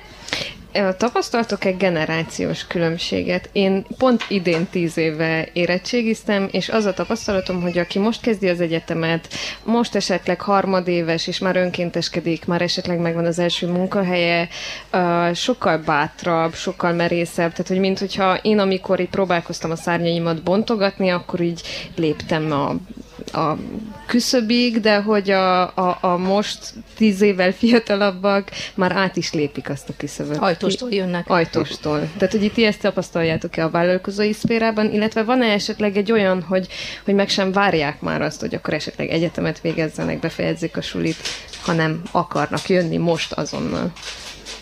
Tapasztaltok 0.97 1.65
egy 1.65 1.77
generációs 1.77 2.67
különbséget? 2.67 3.49
Én 3.53 3.87
pont 3.99 4.25
idén 4.29 4.67
tíz 4.67 4.97
éve 4.97 5.49
érettségiztem, 5.53 6.49
és 6.53 6.69
az 6.69 6.85
a 6.85 6.95
tapasztalatom, 6.95 7.61
hogy 7.61 7.79
aki 7.79 7.99
most 7.99 8.21
kezdi 8.21 8.49
az 8.49 8.61
egyetemet, 8.61 9.29
most 9.65 9.95
esetleg 9.95 10.41
harmadéves, 10.41 11.27
és 11.27 11.39
már 11.39 11.57
önkénteskedik, 11.57 12.47
már 12.47 12.63
esetleg 12.63 12.99
megvan 12.99 13.25
az 13.25 13.39
első 13.39 13.67
munkahelye, 13.67 14.49
sokkal 15.35 15.79
bátrabb, 15.79 16.55
sokkal 16.55 16.93
merészebb, 16.93 17.51
tehát 17.51 17.69
hogy 17.69 17.79
mint 17.79 17.99
hogyha 17.99 18.37
én 18.37 18.59
amikor 18.59 19.01
itt 19.01 19.11
próbálkoztam 19.11 19.71
a 19.71 19.77
szárnyaimat 19.77 20.43
bontogatni, 20.43 21.09
akkor 21.09 21.41
így 21.41 21.63
léptem 21.97 22.53
a 22.53 22.77
a 23.33 23.57
küszöbig, 24.07 24.81
de 24.81 25.01
hogy 25.01 25.31
a, 25.31 25.62
a, 25.62 25.99
a 26.01 26.16
most 26.16 26.59
tíz 26.97 27.21
évvel 27.21 27.53
fiatalabbak 27.53 28.51
már 28.75 28.93
át 28.93 29.16
is 29.16 29.33
lépik 29.33 29.71
azt 29.71 29.88
a 29.88 29.93
küszöböt. 29.97 30.37
Ajtóstól 30.37 30.90
jönnek. 30.90 31.29
Ajtóstól. 31.29 32.09
Tehát, 32.19 32.33
hogy 32.33 32.43
itt 32.45 32.59
ezt 32.59 32.81
tapasztaljátok-e 32.81 33.64
a 33.64 33.71
vállalkozói 33.71 34.33
szférában, 34.33 34.93
illetve 34.93 35.23
van-e 35.23 35.47
esetleg 35.47 35.97
egy 35.97 36.12
olyan, 36.12 36.43
hogy, 36.43 36.69
hogy 37.05 37.14
meg 37.14 37.29
sem 37.29 37.53
várják 37.53 38.01
már 38.01 38.23
azt, 38.23 38.40
hogy 38.40 38.55
akkor 38.55 38.75
esetleg 38.75 39.09
egyetemet 39.09 39.61
végezzenek, 39.61 40.19
befejezzék 40.21 40.77
a 40.77 40.83
sulit, 40.83 41.16
hanem 41.62 42.03
akarnak 42.11 42.69
jönni 42.69 42.97
most 42.97 43.33
azonnal? 43.33 43.93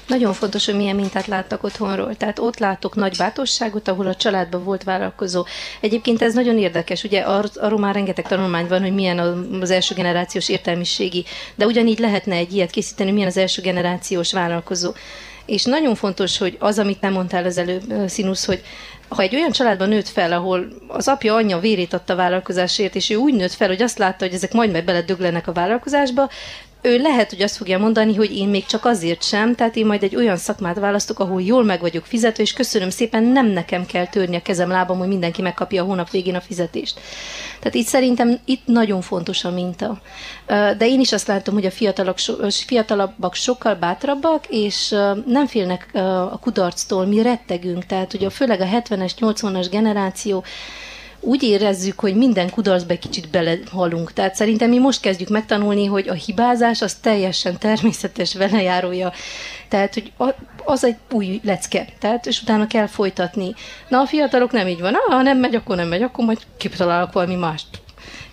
Nagyon 0.09 0.33
fontos, 0.33 0.67
hogy 0.67 0.77
milyen 0.77 0.97
mintát 0.97 1.27
láttak 1.27 1.63
otthonról. 1.63 2.17
Tehát 2.17 2.39
ott 2.39 2.59
látok 2.59 2.95
nagy 2.95 3.17
bátorságot, 3.17 3.89
ahol 3.89 4.07
a 4.07 4.15
családban 4.15 4.65
volt 4.65 4.83
vállalkozó. 4.83 5.45
Egyébként 5.81 6.23
ez 6.23 6.35
nagyon 6.35 6.59
érdekes, 6.59 7.05
ugye 7.05 7.21
ar- 7.21 7.57
arról 7.57 7.79
már 7.79 7.95
rengeteg 7.95 8.27
tanulmány 8.27 8.67
van, 8.67 8.83
hogy 8.83 8.95
milyen 8.95 9.19
az 9.61 9.71
első 9.71 9.95
generációs 9.95 10.49
értelmiségi, 10.49 11.25
de 11.55 11.67
ugyanígy 11.67 11.99
lehetne 11.99 12.35
egy 12.35 12.53
ilyet 12.53 12.71
készíteni, 12.71 13.11
milyen 13.11 13.29
az 13.29 13.37
első 13.37 13.63
generációs 13.63 14.33
vállalkozó. 14.33 14.93
És 15.47 15.65
nagyon 15.65 15.95
fontos, 15.95 16.39
hogy 16.39 16.57
az, 16.59 16.79
amit 16.79 17.01
nem 17.01 17.13
mondtál 17.13 17.45
az 17.45 17.59
előbb, 17.59 17.83
Színusz, 18.07 18.45
hogy 18.45 18.63
ha 19.09 19.23
egy 19.23 19.35
olyan 19.35 19.51
családban 19.51 19.89
nőtt 19.89 20.09
fel, 20.09 20.33
ahol 20.33 20.69
az 20.89 21.09
apja, 21.09 21.35
anyja 21.35 21.59
vérét 21.59 21.93
adta 21.93 22.13
a 22.13 22.17
vállalkozásért, 22.17 22.95
és 22.95 23.11
ő 23.11 23.15
úgy 23.15 23.35
nőtt 23.35 23.53
fel, 23.53 23.69
hogy 23.69 23.83
azt 23.83 23.99
látta, 23.99 24.25
hogy 24.25 24.35
ezek 24.35 24.53
majd 24.53 24.71
meg 24.71 24.85
beledöglenek 24.85 25.47
a 25.47 25.53
vállalkozásba, 25.53 26.31
ő 26.89 26.99
lehet, 26.99 27.31
hogy 27.31 27.43
azt 27.43 27.57
fogja 27.57 27.79
mondani, 27.79 28.15
hogy 28.15 28.37
én 28.37 28.49
még 28.49 28.67
csak 28.67 28.85
azért 28.85 29.23
sem, 29.23 29.55
tehát 29.55 29.77
én 29.77 29.87
majd 29.87 30.03
egy 30.03 30.17
olyan 30.17 30.37
szakmát 30.37 30.79
választok, 30.79 31.19
ahol 31.19 31.43
jól 31.43 31.65
meg 31.65 31.81
vagyok 31.81 32.05
fizetve, 32.07 32.43
és 32.43 32.53
köszönöm 32.53 32.91
szépen, 32.91 33.23
nem 33.23 33.47
nekem 33.47 33.87
kell 33.87 34.07
törni 34.07 34.37
a 34.37 34.43
kezem 34.43 34.69
lábam, 34.69 34.99
hogy 34.99 35.09
mindenki 35.09 35.43
megkapja 35.43 35.83
a 35.83 35.87
hónap 35.87 36.11
végén 36.11 36.35
a 36.35 36.41
fizetést. 36.41 37.01
Tehát 37.59 37.75
itt 37.75 37.87
szerintem 37.87 38.39
itt 38.45 38.67
nagyon 38.67 39.01
fontos 39.01 39.45
a 39.45 39.51
minta. 39.51 40.01
De 40.47 40.87
én 40.87 41.01
is 41.01 41.13
azt 41.13 41.27
látom, 41.27 41.55
hogy 41.55 41.67
a 41.67 41.71
fiatalok, 41.71 42.19
fiatalabbak 42.51 43.35
sokkal 43.35 43.75
bátrabbak, 43.75 44.45
és 44.49 44.89
nem 45.27 45.47
félnek 45.47 45.89
a 46.31 46.39
kudarctól, 46.39 47.07
mi 47.07 47.23
rettegünk. 47.23 47.87
Tehát 47.87 48.15
ugye 48.15 48.31
főleg 48.31 48.61
a 48.61 48.65
70-es, 48.65 49.13
80-as 49.21 49.67
generáció, 49.71 50.45
úgy 51.21 51.43
érezzük, 51.43 52.01
hogy 52.01 52.15
minden 52.15 52.51
kudarcba 52.51 52.93
egy 52.93 52.99
kicsit 52.99 53.31
belehalunk. 53.31 54.13
Tehát 54.13 54.35
szerintem 54.35 54.69
mi 54.69 54.79
most 54.79 55.01
kezdjük 55.01 55.29
megtanulni, 55.29 55.87
hogy 55.87 56.09
a 56.09 56.13
hibázás 56.13 56.83
az 56.83 56.95
teljesen 56.95 57.59
természetes 57.59 58.35
velejárója. 58.35 59.13
Tehát, 59.69 59.95
hogy 59.95 60.13
az 60.65 60.85
egy 60.85 60.97
új 61.11 61.41
lecke, 61.45 61.87
tehát, 61.99 62.27
és 62.27 62.43
utána 62.43 62.67
kell 62.67 62.87
folytatni. 62.87 63.55
Na, 63.89 64.01
a 64.01 64.07
fiatalok 64.07 64.53
nem 64.53 64.67
így 64.67 64.81
van, 64.81 64.95
ha 65.09 65.23
nem 65.23 65.39
megy, 65.39 65.55
akkor 65.55 65.77
nem 65.77 65.89
megy, 65.89 66.03
akkor 66.03 66.25
majd 66.25 66.39
kitalálok 66.57 67.13
valami 67.13 67.35
mást. 67.35 67.67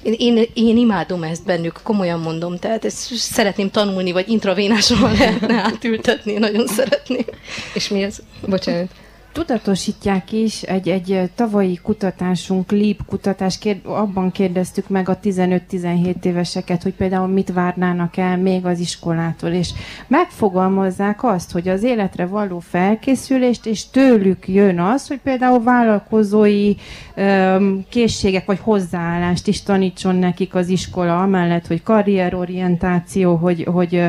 Én, 0.01 0.13
én, 0.17 0.45
én 0.53 0.77
imádom 0.77 1.23
ezt 1.23 1.45
bennük, 1.45 1.79
komolyan 1.83 2.19
mondom, 2.19 2.57
tehát 2.57 2.85
ezt 2.85 3.13
szeretném 3.13 3.71
tanulni, 3.71 4.11
vagy 4.11 4.29
intravénásosan 4.29 5.11
lehetne 5.19 5.55
átültetni, 5.55 6.33
nagyon 6.33 6.67
szeretném. 6.67 7.25
És 7.73 7.87
mi 7.89 8.03
ez? 8.03 8.17
Bocsánat 8.47 8.89
tudatosítják 9.35 10.31
is, 10.31 10.61
egy, 10.61 10.89
egy 10.89 11.29
tavalyi 11.35 11.79
kutatásunk, 11.83 12.71
LEAP 12.71 13.05
kutatás, 13.05 13.57
kér, 13.57 13.79
abban 13.83 14.31
kérdeztük 14.31 14.89
meg 14.89 15.09
a 15.09 15.19
15-17 15.19 16.23
éveseket, 16.23 16.83
hogy 16.83 16.93
például 16.93 17.27
mit 17.27 17.53
várnának 17.53 18.17
el 18.17 18.37
még 18.37 18.65
az 18.65 18.79
iskolától, 18.79 19.49
és 19.49 19.69
megfogalmazzák 20.07 21.23
azt, 21.23 21.51
hogy 21.51 21.67
az 21.67 21.83
életre 21.83 22.25
való 22.25 22.59
felkészülést, 22.59 23.65
és 23.65 23.89
tőlük 23.89 24.47
jön 24.47 24.79
az, 24.79 25.07
hogy 25.07 25.19
például 25.23 25.63
vállalkozói 25.63 26.73
öm, 27.15 27.85
készségek 27.89 28.45
vagy 28.45 28.59
hozzáállást 28.61 29.47
is 29.47 29.63
tanítson 29.63 30.15
nekik 30.15 30.55
az 30.55 30.67
iskola, 30.67 31.21
amellett, 31.21 31.67
hogy 31.67 31.83
karrierorientáció, 31.83 33.35
hogy, 33.35 33.63
hogy 33.71 34.01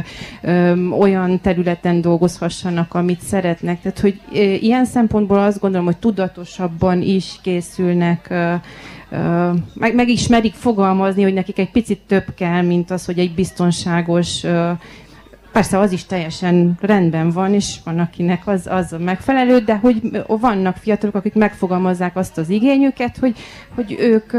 öm, 0.42 0.92
olyan 0.92 1.40
területen 1.40 2.00
dolgozhassanak, 2.00 2.94
amit 2.94 3.20
szeretnek. 3.20 3.80
Tehát, 3.80 4.00
hogy 4.00 4.20
ö, 4.32 4.38
ilyen 4.38 4.84
szempontból 4.84 5.14
szempontból 5.16 5.46
azt 5.46 5.60
gondolom, 5.60 5.86
hogy 5.86 5.96
tudatosabban 5.96 7.02
is 7.02 7.38
készülnek, 7.42 8.28
meg, 9.74 9.94
megismerik 9.94 10.54
fogalmazni, 10.54 11.22
hogy 11.22 11.32
nekik 11.32 11.58
egy 11.58 11.70
picit 11.70 12.00
több 12.06 12.34
kell, 12.34 12.62
mint 12.62 12.90
az, 12.90 13.04
hogy 13.04 13.18
egy 13.18 13.34
biztonságos 13.34 14.44
Persze 15.52 15.78
az 15.78 15.92
is 15.92 16.04
teljesen 16.04 16.78
rendben 16.80 17.30
van, 17.30 17.54
és 17.54 17.76
van, 17.84 17.98
akinek 17.98 18.46
az, 18.46 18.66
az 18.66 18.92
a 18.92 18.98
megfelelő, 18.98 19.58
de 19.58 19.76
hogy 19.76 20.22
vannak 20.26 20.76
fiatalok, 20.76 21.14
akik 21.14 21.34
megfogalmazzák 21.34 22.16
azt 22.16 22.38
az 22.38 22.48
igényüket, 22.48 23.16
hogy, 23.16 23.36
hogy 23.74 23.96
ők 23.98 24.32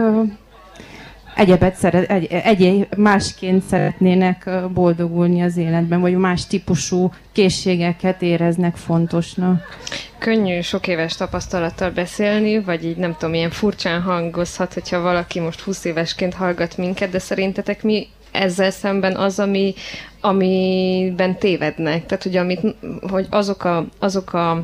egyebet 1.37 1.75
szeret, 1.75 2.09
egy, 2.09 2.25
egy, 2.25 2.87
másként 2.97 3.63
szeretnének 3.63 4.49
boldogulni 4.73 5.41
az 5.41 5.57
életben, 5.57 6.01
vagy 6.01 6.17
más 6.17 6.47
típusú 6.47 7.11
készségeket 7.31 8.21
éreznek 8.21 8.75
fontosnak. 8.75 9.77
Könnyű 10.17 10.61
sok 10.61 10.87
éves 10.87 11.15
tapasztalattal 11.15 11.89
beszélni, 11.89 12.59
vagy 12.59 12.85
így 12.85 12.97
nem 12.97 13.13
tudom, 13.13 13.33
ilyen 13.33 13.49
furcsán 13.49 14.01
hangozhat, 14.01 14.73
hogyha 14.73 15.01
valaki 15.01 15.39
most 15.39 15.59
20 15.61 15.85
évesként 15.85 16.33
hallgat 16.33 16.77
minket, 16.77 17.09
de 17.09 17.19
szerintetek 17.19 17.83
mi 17.83 18.07
ezzel 18.31 18.71
szemben 18.71 19.15
az, 19.15 19.39
ami, 19.39 19.73
amiben 20.21 21.37
tévednek? 21.37 22.05
Tehát, 22.05 22.23
hogy, 22.23 22.35
amit, 22.35 22.61
hogy 23.09 23.27
azok 23.29 23.63
a, 23.63 23.85
azok 23.99 24.33
a 24.33 24.63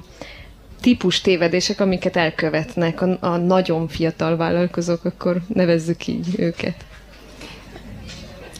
típus 0.83 1.21
tévedések, 1.21 1.79
amiket 1.79 2.15
elkövetnek. 2.15 3.01
A, 3.01 3.17
a 3.19 3.37
nagyon 3.37 3.87
fiatal 3.87 4.37
vállalkozók, 4.37 5.05
akkor 5.05 5.41
nevezzük 5.53 6.07
így 6.07 6.27
őket. 6.37 6.85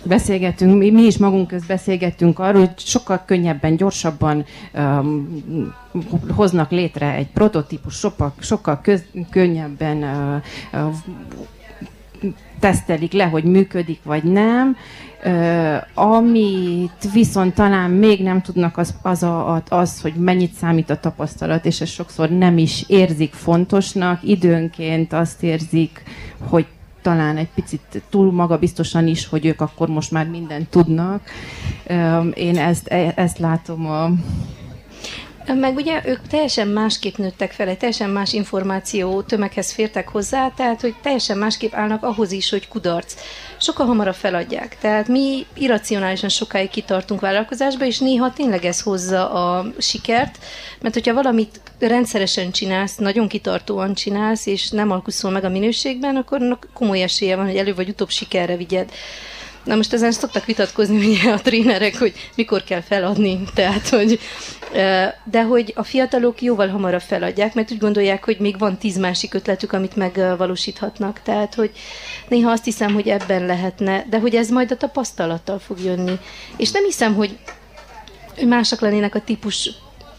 Beszélgetünk, 0.05 0.77
mi, 0.77 0.91
mi 0.91 1.01
is 1.01 1.17
magunk 1.17 1.47
közt 1.47 1.67
beszélgettünk 1.67 2.39
arról, 2.39 2.59
hogy 2.59 2.79
sokkal 2.79 3.23
könnyebben, 3.25 3.75
gyorsabban 3.75 4.45
um, 4.73 5.43
hoznak 6.29 6.71
létre 6.71 7.13
egy 7.13 7.27
prototípus, 7.27 7.93
sokkal, 7.93 8.33
sokkal 8.39 8.79
köz, 8.81 9.03
könnyebben 9.29 9.97
uh, 10.03 10.81
uh, 10.81 10.93
tesztelik 12.59 13.13
le, 13.13 13.23
hogy 13.23 13.43
működik 13.43 13.99
vagy 14.03 14.23
nem. 14.23 14.75
Uh, 15.25 16.03
amit 16.05 17.11
viszont 17.13 17.53
talán 17.53 17.91
még 17.91 18.23
nem 18.23 18.41
tudnak, 18.41 18.77
az, 18.77 18.95
az, 19.01 19.23
a, 19.23 19.63
az, 19.69 20.01
hogy 20.01 20.13
mennyit 20.13 20.53
számít 20.53 20.89
a 20.89 20.99
tapasztalat, 20.99 21.65
és 21.65 21.81
ezt 21.81 21.91
sokszor 21.91 22.29
nem 22.29 22.57
is 22.57 22.83
érzik 22.87 23.33
fontosnak. 23.33 24.23
Időnként 24.23 25.13
azt 25.13 25.43
érzik, 25.43 26.03
hogy 26.49 26.65
talán 27.01 27.37
egy 27.37 27.49
picit 27.55 28.01
túl 28.09 28.31
magabiztosan 28.31 29.07
is, 29.07 29.27
hogy 29.27 29.45
ők 29.45 29.61
akkor 29.61 29.87
most 29.87 30.11
már 30.11 30.27
mindent 30.27 30.69
tudnak. 30.69 31.21
Én 32.33 32.57
ezt, 32.57 32.87
e, 32.87 33.13
ezt 33.15 33.37
látom 33.37 33.85
a 33.85 34.11
Meg 35.47 35.75
ugye 35.75 36.01
ők 36.05 36.27
teljesen 36.27 36.67
másképp 36.67 37.15
nőttek 37.15 37.51
fel, 37.51 37.77
teljesen 37.77 38.09
más 38.09 38.33
információ 38.33 39.21
tömeghez 39.21 39.71
fértek 39.71 40.07
hozzá, 40.07 40.49
tehát 40.55 40.81
hogy 40.81 40.95
teljesen 41.01 41.37
másképp 41.37 41.73
állnak 41.73 42.03
ahhoz 42.03 42.31
is, 42.31 42.49
hogy 42.49 42.67
kudarc. 42.67 43.13
Sokkal 43.57 43.85
hamarabb 43.85 44.13
feladják. 44.15 44.77
Tehát 44.79 45.07
mi 45.07 45.45
irracionálisan 45.53 46.29
sokáig 46.29 46.69
kitartunk 46.69 47.21
vállalkozásba, 47.21 47.85
és 47.85 47.99
néha 47.99 48.33
tényleg 48.33 48.65
ez 48.65 48.81
hozza 48.81 49.31
a 49.31 49.65
sikert, 49.77 50.37
mert 50.81 50.93
hogyha 50.93 51.13
valamit 51.13 51.61
rendszeresen 51.79 52.51
csinálsz, 52.51 52.95
nagyon 52.95 53.27
kitartóan 53.27 53.93
csinálsz, 53.93 54.45
és 54.45 54.69
nem 54.69 54.91
alkuszol 54.91 55.31
meg 55.31 55.43
a 55.43 55.49
minőségben, 55.49 56.15
akkor 56.15 56.57
komoly 56.73 57.01
esélye 57.01 57.35
van, 57.35 57.45
hogy 57.45 57.57
elő 57.57 57.73
vagy 57.73 57.89
utóbb 57.89 58.09
sikerre 58.09 58.55
vigyed. 58.55 58.91
Na 59.63 59.75
most 59.75 59.93
ezen 59.93 60.11
szoktak 60.11 60.45
vitatkozni 60.45 61.07
ugye 61.07 61.31
a 61.31 61.41
trénerek, 61.41 61.97
hogy 61.97 62.13
mikor 62.35 62.63
kell 62.63 62.81
feladni, 62.81 63.39
tehát 63.53 63.89
hogy 63.89 64.19
de 65.23 65.43
hogy 65.43 65.73
a 65.75 65.83
fiatalok 65.83 66.41
jóval 66.41 66.67
hamarabb 66.67 67.01
feladják, 67.01 67.53
mert 67.53 67.71
úgy 67.71 67.77
gondolják, 67.77 68.25
hogy 68.25 68.37
még 68.39 68.57
van 68.57 68.77
tíz 68.77 68.97
másik 68.97 69.33
ötletük, 69.33 69.73
amit 69.73 69.95
megvalósíthatnak. 69.95 71.21
Tehát, 71.23 71.55
hogy 71.55 71.71
néha 72.27 72.51
azt 72.51 72.63
hiszem, 72.63 72.93
hogy 72.93 73.07
ebben 73.07 73.45
lehetne, 73.45 74.05
de 74.09 74.19
hogy 74.19 74.35
ez 74.35 74.49
majd 74.49 74.71
a 74.71 74.77
tapasztalattal 74.77 75.59
fog 75.59 75.79
jönni. 75.79 76.19
És 76.57 76.71
nem 76.71 76.83
hiszem, 76.83 77.15
hogy 77.15 77.37
mások 78.45 78.79
lennének 78.79 79.15
a 79.15 79.21
típus 79.21 79.69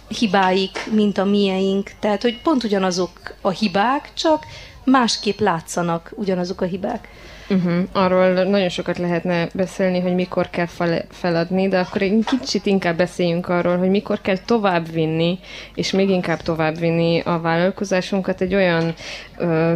hibáik, 0.09 0.90
mint 0.90 1.18
a 1.18 1.24
mieink. 1.24 1.90
Tehát, 2.00 2.22
hogy 2.22 2.40
pont 2.42 2.64
ugyanazok 2.64 3.35
a 3.40 3.50
hibák, 3.50 4.11
csak 4.14 4.46
másképp 4.85 5.38
látszanak 5.38 6.12
ugyanazok 6.14 6.61
a 6.61 6.64
hibák. 6.64 7.09
Uh-huh. 7.48 7.72
Arról 7.92 8.44
nagyon 8.44 8.68
sokat 8.68 8.98
lehetne 8.98 9.48
beszélni, 9.54 10.00
hogy 10.00 10.14
mikor 10.14 10.50
kell 10.50 10.66
fel- 10.66 11.04
feladni, 11.11 11.68
de 11.68 11.78
akkor 11.78 12.02
egy 12.02 12.24
kicsit 12.26 12.66
inkább 12.66 12.96
beszéljünk 12.96 13.48
arról, 13.48 13.76
hogy 13.76 13.90
mikor 13.90 14.20
kell 14.20 14.38
továbbvinni, 14.38 15.38
és 15.74 15.90
még 15.90 16.09
inkább 16.09 16.42
továbbvinni 16.42 17.20
a 17.20 17.40
vállalkozásunkat 17.40 18.40
egy 18.40 18.54
olyan 18.54 18.94
ö, 19.37 19.74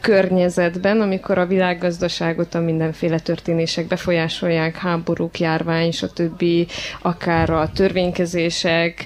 környezetben, 0.00 1.00
amikor 1.00 1.38
a 1.38 1.46
világgazdaságot 1.46 2.54
a 2.54 2.60
mindenféle 2.60 3.18
történések 3.18 3.86
befolyásolják, 3.86 4.76
háborúk, 4.76 5.38
járvány, 5.38 5.90
stb., 5.90 6.44
akár 7.02 7.50
a 7.50 7.70
törvénykezések, 7.74 9.04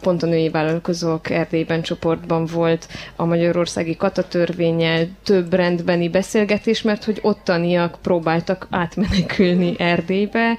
pont 0.00 0.22
a 0.22 0.26
női 0.26 0.48
vállalkozók 0.48 1.30
Erdélyben 1.30 1.82
csoportban 1.82 2.46
volt 2.46 2.88
a 3.16 3.24
magyarországi 3.24 3.96
katatörvényel 3.96 5.08
több 5.24 5.52
rendbeni 5.52 6.08
beszélgetés, 6.08 6.82
mert 6.82 7.04
hogy 7.10 7.18
ottaniak 7.22 7.98
próbáltak 8.02 8.66
átmenekülni 8.70 9.74
Erdélybe. 9.78 10.56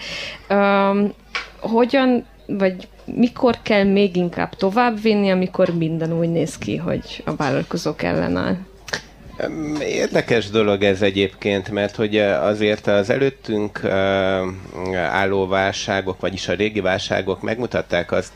Um, 0.49 1.13
hogyan, 1.59 2.25
vagy 2.45 2.87
mikor 3.05 3.57
kell 3.61 3.83
még 3.83 4.15
inkább 4.15 4.55
továbbvinni, 4.55 5.29
amikor 5.31 5.69
minden 5.77 6.13
úgy 6.13 6.29
néz 6.29 6.57
ki, 6.57 6.75
hogy 6.77 7.23
a 7.25 7.35
vállalkozók 7.35 8.03
ellenáll? 8.03 8.57
Érdekes 9.79 10.49
dolog 10.49 10.83
ez 10.83 11.01
egyébként, 11.01 11.69
mert 11.69 11.95
hogy 11.95 12.17
azért 12.17 12.87
az 12.87 13.09
előttünk 13.09 13.85
álló 14.95 15.47
válságok, 15.47 16.19
vagyis 16.19 16.47
a 16.47 16.53
régi 16.53 16.79
válságok 16.79 17.41
megmutatták 17.41 18.11
azt, 18.11 18.31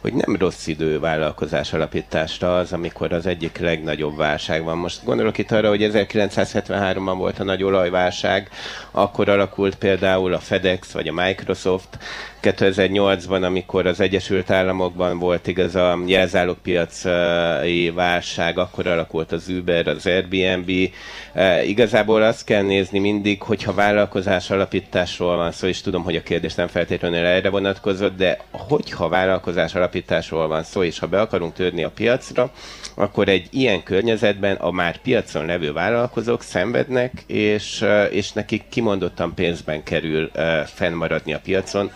hogy 0.00 0.12
nem 0.12 0.36
rossz 0.36 0.66
idő 0.66 0.98
vállalkozás 1.00 1.72
alapításra 1.72 2.56
az, 2.56 2.72
amikor 2.72 3.12
az 3.12 3.26
egyik 3.26 3.58
legnagyobb 3.58 4.16
válság 4.16 4.64
van. 4.64 4.78
Most 4.78 5.04
gondolok 5.04 5.38
itt 5.38 5.50
arra, 5.50 5.68
hogy 5.68 5.90
1973-ban 5.92 7.14
volt 7.16 7.38
a 7.38 7.44
nagy 7.44 7.62
olajválság, 7.62 8.48
akkor 8.90 9.28
alakult 9.28 9.74
például 9.74 10.34
a 10.34 10.38
FedEx 10.38 10.90
vagy 10.90 11.08
a 11.08 11.12
Microsoft, 11.12 11.98
2008-ban, 12.42 13.42
amikor 13.42 13.86
az 13.86 14.00
Egyesült 14.00 14.50
Államokban 14.50 15.18
volt 15.18 15.46
igaz 15.46 15.74
a 15.74 15.98
jelzálogpiaci 16.06 17.90
válság, 17.94 18.58
akkor 18.58 18.86
alakult 18.86 19.32
az 19.32 19.48
Uber, 19.48 19.88
az 19.88 20.06
Airbnb. 20.06 20.70
E, 21.32 21.64
igazából 21.64 22.22
azt 22.22 22.44
kell 22.44 22.62
nézni 22.62 22.98
mindig, 22.98 23.42
hogyha 23.42 23.74
vállalkozás 23.74 24.50
alapításról 24.50 25.36
van 25.36 25.52
szó, 25.52 25.66
és 25.66 25.80
tudom, 25.80 26.02
hogy 26.02 26.16
a 26.16 26.22
kérdés 26.22 26.54
nem 26.54 26.66
feltétlenül 26.66 27.24
erre 27.24 27.50
vonatkozott, 27.50 28.16
de 28.16 28.38
hogyha 28.50 29.08
vállalkozás 29.08 29.74
alapításról 29.74 30.48
van 30.48 30.62
szó, 30.62 30.82
és 30.82 30.98
ha 30.98 31.06
be 31.06 31.20
akarunk 31.20 31.52
törni 31.52 31.84
a 31.84 31.90
piacra, 31.90 32.52
akkor 32.94 33.28
egy 33.28 33.46
ilyen 33.50 33.82
környezetben 33.82 34.56
a 34.56 34.70
már 34.70 34.96
piacon 34.98 35.46
levő 35.46 35.72
vállalkozók 35.72 36.42
szenvednek, 36.42 37.22
és, 37.26 37.82
e, 37.82 38.04
és 38.04 38.32
nekik 38.32 38.62
kimondottan 38.68 39.34
pénzben 39.34 39.82
kerül 39.82 40.30
e, 40.34 40.64
fennmaradni 40.64 41.32
a 41.34 41.40
piacon, 41.44 41.90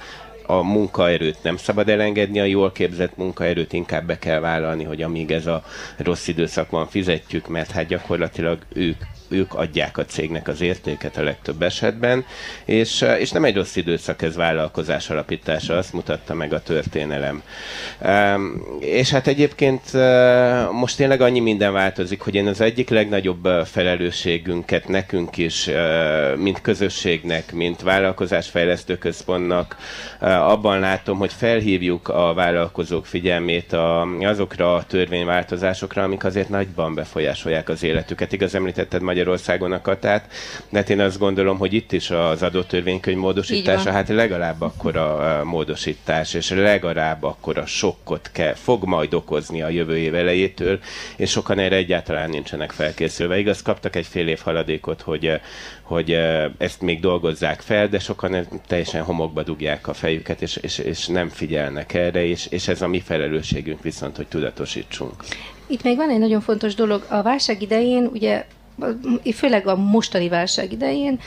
a 0.47 0.63
munkaerőt 0.63 1.43
nem 1.43 1.57
szabad 1.57 1.89
elengedni, 1.89 2.41
a 2.41 2.45
jól 2.45 2.73
képzett 2.73 3.17
munkaerőt 3.17 3.73
inkább 3.73 4.07
be 4.07 4.19
kell 4.19 4.41
vállalni, 4.41 4.85
hogy 4.85 5.03
amíg 5.03 5.31
ez 5.31 5.47
a 5.47 5.65
rossz 5.97 6.29
időszak 6.29 6.71
van, 6.71 6.87
fizetjük, 6.87 7.49
mert 7.49 7.71
hát 7.71 7.87
gyakorlatilag 7.87 8.59
ők 8.73 8.97
ők 9.29 9.55
adják 9.55 9.99
a 9.99 10.05
cégnek 10.05 10.49
az 10.49 10.61
értéket 10.61 11.17
a 11.17 11.23
legtöbb 11.23 11.63
esetben, 11.63 12.25
és, 12.65 13.03
eh, 13.03 13.21
és 13.21 13.31
nem 13.31 13.45
egy 13.45 13.57
rossz 13.57 13.77
időszak 13.77 14.23
ez 14.23 14.37
vállalkozás 14.37 15.11
alapítása, 15.11 15.77
azt 15.77 15.93
mutatta 15.93 16.35
meg 16.35 16.53
a 16.53 16.63
történelem. 16.63 17.43
És 18.81 19.11
hát 19.11 19.27
egyébként 19.27 19.95
eh, 19.95 20.69
most 20.71 20.97
tényleg 20.97 21.21
annyi 21.21 21.41
minden 21.41 21.73
változik, 21.73 22.21
hogy 22.21 22.35
én 22.35 22.47
az 22.47 22.61
egyik 22.61 22.89
legnagyobb 22.89 23.47
eh, 23.47 23.65
felelősségünket 23.65 24.89
nekünk 24.89 25.37
is, 25.37 25.71
mint 26.37 26.61
közösségnek, 26.61 27.53
mint 27.53 27.83
vállalkozásfejlesztő 27.83 28.99
központnak, 28.99 29.77
abban 30.21 30.79
látom, 30.79 31.19
hogy 31.19 31.33
felhívjuk 31.33 32.09
a 32.09 32.35
vállalkozók 32.35 33.07
figyelmét 33.07 33.77
azokra 34.21 34.75
a 34.75 34.85
törvényváltozásokra, 34.85 36.03
amik 36.03 36.25
azért 36.25 36.49
nagyban 36.49 36.95
befolyásolják 36.95 37.69
az 37.69 37.83
életüket. 37.83 38.33
Igaz, 38.33 38.55
említetted 38.55 39.03
Magyarországon 39.15 39.73
a 39.73 39.81
katát, 39.81 40.33
de 40.69 40.79
hát 40.79 40.91
én 40.91 41.01
azt 41.01 41.19
gondolom, 41.19 41.59
hogy 41.59 41.73
itt 41.73 41.93
is 41.93 42.11
az 42.11 42.43
adótörvénykönyv 42.43 43.17
módosítása, 43.19 43.91
hát 43.91 44.09
legalább 44.09 44.61
akkor 44.61 44.97
a 44.97 45.41
módosítás, 45.45 46.35
és 46.35 46.51
legalább 46.51 47.23
akkor 47.23 47.59
a 47.59 47.67
sokkot 47.67 48.31
kell, 48.33 48.55
fog 48.55 48.85
majd 48.85 49.15
okozni 49.15 49.63
a 49.63 49.69
jövő 49.69 49.97
év 49.97 50.15
elejétől, 50.15 50.79
és 51.17 51.31
sokan 51.31 51.59
erre 51.59 51.77
egyáltalán 51.77 52.31
nincsenek 52.31 52.71
felkészülve. 52.71 53.39
Igaz, 53.39 53.63
kaptak 53.63 53.97
egy 53.97 54.07
fél 54.07 54.29
év 54.29 54.41
haladékot, 54.41 55.01
hogy, 55.01 55.41
hogy 55.83 56.11
ezt 56.59 56.81
még 56.81 57.01
dolgozzák 57.01 57.61
fel, 57.61 57.89
de 57.89 57.99
sokan 57.99 58.47
teljesen 58.67 59.03
homokba 59.03 59.43
dugják 59.43 59.89
a 59.89 59.93
fejüket, 59.93 60.43
és, 60.43 60.57
és, 60.57 60.79
és 60.79 61.07
nem 61.07 61.29
figyelnek 61.29 61.95
erre, 61.95 62.25
és, 62.25 62.47
és 62.51 62.69
ez 62.69 62.83
a 62.83 62.89
mi 62.89 63.01
felelősségünk 63.01 63.83
viszont, 63.83 64.17
hogy 64.17 64.27
tudatosítsunk. 64.27 65.15
Itt 65.67 65.83
még 65.83 65.97
van 65.97 66.11
egy 66.11 66.19
nagyon 66.19 66.41
fontos 66.41 66.75
dolog. 66.75 67.07
A 67.09 67.23
válság 67.23 67.63
idején 67.63 68.11
ugye 68.13 68.45
főleg 69.35 69.67
a 69.67 69.77
mostani 69.77 70.29
válság 70.29 70.73
idején 70.73 71.21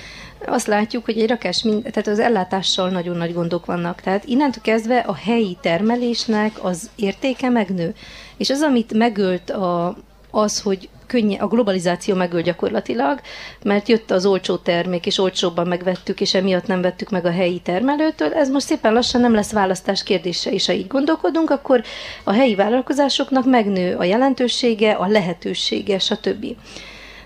azt 0.45 0.67
látjuk, 0.67 1.05
hogy 1.05 1.19
egy 1.19 1.29
rakás, 1.29 1.63
mind, 1.63 1.81
tehát 1.81 2.07
az 2.07 2.19
ellátással 2.19 2.89
nagyon 2.89 3.17
nagy 3.17 3.33
gondok 3.33 3.65
vannak. 3.65 4.01
Tehát 4.01 4.25
innentől 4.25 4.63
kezdve 4.63 4.97
a 4.97 5.15
helyi 5.15 5.57
termelésnek 5.61 6.63
az 6.63 6.89
értéke 6.95 7.49
megnő. 7.49 7.95
És 8.37 8.49
az, 8.49 8.61
amit 8.61 8.93
megölt 8.93 9.49
a, 9.49 9.97
az, 10.31 10.61
hogy 10.61 10.89
könnye, 11.07 11.39
a 11.39 11.47
globalizáció 11.47 12.15
megöl 12.15 12.41
gyakorlatilag, 12.41 13.19
mert 13.63 13.87
jött 13.87 14.11
az 14.11 14.25
olcsó 14.25 14.55
termék, 14.55 15.05
és 15.05 15.17
olcsóbban 15.17 15.67
megvettük, 15.67 16.21
és 16.21 16.33
emiatt 16.33 16.67
nem 16.67 16.81
vettük 16.81 17.09
meg 17.09 17.25
a 17.25 17.31
helyi 17.31 17.59
termelőtől. 17.59 18.33
Ez 18.33 18.49
most 18.49 18.65
szépen 18.65 18.93
lassan 18.93 19.21
nem 19.21 19.33
lesz 19.33 19.51
választás 19.51 20.03
kérdése, 20.03 20.51
és 20.51 20.65
ha 20.65 20.73
így 20.73 20.87
gondolkodunk, 20.87 21.49
akkor 21.49 21.83
a 22.23 22.31
helyi 22.31 22.55
vállalkozásoknak 22.55 23.45
megnő 23.45 23.95
a 23.95 24.03
jelentősége, 24.03 24.91
a 24.91 25.07
lehetősége, 25.07 25.99
stb. 25.99 26.45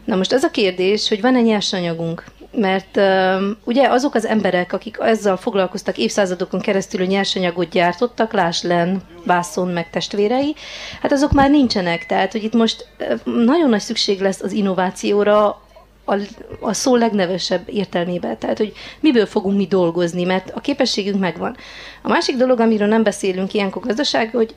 Na 0.05 0.15
most 0.15 0.33
az 0.33 0.43
a 0.43 0.51
kérdés, 0.51 1.07
hogy 1.07 1.21
van-e 1.21 1.41
nyersanyagunk? 1.41 2.23
Mert 2.51 2.97
uh, 2.97 3.41
ugye 3.63 3.87
azok 3.87 4.15
az 4.15 4.25
emberek, 4.25 4.73
akik 4.73 4.97
ezzel 4.99 5.37
foglalkoztak 5.37 5.97
évszázadokon 5.97 6.59
keresztül, 6.59 6.99
hogy 6.99 7.09
nyersanyagot 7.09 7.69
gyártottak, 7.69 8.33
Láslen, 8.33 9.01
Vászon, 9.25 9.67
meg 9.67 9.89
testvérei, 9.89 10.55
hát 11.01 11.11
azok 11.11 11.31
már 11.31 11.49
nincsenek. 11.49 12.05
Tehát, 12.05 12.31
hogy 12.31 12.43
itt 12.43 12.53
most 12.53 12.87
nagyon 13.23 13.69
nagy 13.69 13.79
szükség 13.79 14.21
lesz 14.21 14.41
az 14.41 14.51
innovációra, 14.51 15.61
a, 16.05 16.15
a 16.59 16.73
szó 16.73 16.95
legnevesebb 16.95 17.61
értelmében. 17.65 18.37
Tehát, 18.37 18.57
hogy 18.57 18.73
miből 18.99 19.25
fogunk 19.25 19.57
mi 19.57 19.65
dolgozni, 19.67 20.23
mert 20.23 20.51
a 20.55 20.59
képességünk 20.59 21.19
megvan. 21.19 21.57
A 22.01 22.09
másik 22.09 22.35
dolog, 22.35 22.59
amiről 22.59 22.87
nem 22.87 23.03
beszélünk 23.03 23.53
ilyenkor 23.53 23.81
gazdaság, 23.81 24.31
hogy 24.31 24.53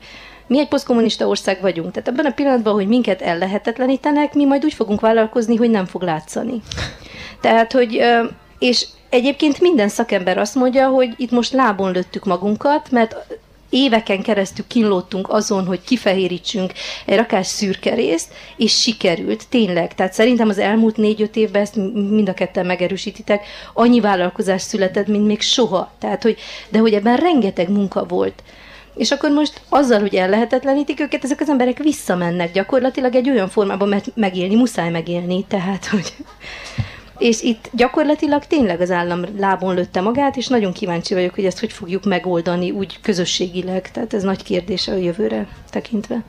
mi 0.47 0.59
egy 0.59 0.67
posztkommunista 0.67 1.27
ország 1.27 1.61
vagyunk, 1.61 1.91
tehát 1.91 2.07
ebben 2.07 2.25
a 2.25 2.33
pillanatban, 2.33 2.73
hogy 2.73 2.87
minket 2.87 3.21
ellehetetlenítenek, 3.21 4.33
mi 4.33 4.45
majd 4.45 4.63
úgy 4.65 4.73
fogunk 4.73 5.01
vállalkozni, 5.01 5.55
hogy 5.55 5.69
nem 5.69 5.85
fog 5.85 6.01
látszani. 6.01 6.61
Tehát, 7.41 7.71
hogy, 7.71 8.01
és 8.59 8.87
egyébként 9.09 9.59
minden 9.59 9.89
szakember 9.89 10.37
azt 10.37 10.55
mondja, 10.55 10.87
hogy 10.87 11.13
itt 11.17 11.31
most 11.31 11.53
lábon 11.53 11.91
lőttük 11.91 12.25
magunkat, 12.25 12.91
mert 12.91 13.15
éveken 13.69 14.21
keresztül 14.21 14.65
kínlódtunk 14.67 15.29
azon, 15.29 15.65
hogy 15.65 15.81
kifehérítsünk 15.81 16.73
egy 17.05 17.15
rakás 17.15 17.47
szürke 17.47 17.93
részt, 17.93 18.33
és 18.57 18.81
sikerült, 18.81 19.43
tényleg. 19.49 19.95
Tehát 19.95 20.13
szerintem 20.13 20.49
az 20.49 20.57
elmúlt 20.57 20.97
négy-öt 20.97 21.35
évben 21.35 21.61
ezt 21.61 21.75
mind 21.93 22.29
a 22.29 22.33
ketten 22.33 22.65
megerősítitek, 22.65 23.45
annyi 23.73 23.99
vállalkozás 23.99 24.61
született, 24.61 25.07
mint 25.07 25.25
még 25.25 25.41
soha. 25.41 25.91
Tehát, 25.99 26.23
hogy, 26.23 26.37
de 26.69 26.79
hogy 26.79 26.93
ebben 26.93 27.17
rengeteg 27.17 27.69
munka 27.69 28.05
volt. 28.05 28.43
És 28.95 29.11
akkor 29.11 29.29
most 29.29 29.61
azzal, 29.69 29.99
hogy 29.99 30.15
ellehetetlenítik 30.15 30.99
őket, 30.99 31.23
ezek 31.23 31.41
az 31.41 31.49
emberek 31.49 31.77
visszamennek 31.77 32.51
gyakorlatilag 32.51 33.15
egy 33.15 33.29
olyan 33.29 33.49
formában, 33.49 33.87
mert 33.87 34.15
megélni, 34.15 34.55
muszáj 34.55 34.89
megélni, 34.89 35.45
tehát, 35.47 35.85
hogy... 35.85 36.13
És 37.17 37.41
itt 37.41 37.69
gyakorlatilag 37.73 38.45
tényleg 38.45 38.81
az 38.81 38.91
állam 38.91 39.21
lábon 39.37 39.75
lőtte 39.75 40.01
magát, 40.01 40.37
és 40.37 40.47
nagyon 40.47 40.73
kíváncsi 40.73 41.13
vagyok, 41.13 41.35
hogy 41.35 41.45
ezt 41.45 41.59
hogy 41.59 41.71
fogjuk 41.71 42.05
megoldani 42.05 42.71
úgy 42.71 42.99
közösségileg. 43.01 43.91
Tehát 43.91 44.13
ez 44.13 44.23
nagy 44.23 44.43
kérdés 44.43 44.87
a 44.87 44.95
jövőre 44.95 45.47
tekintve. 45.69 46.23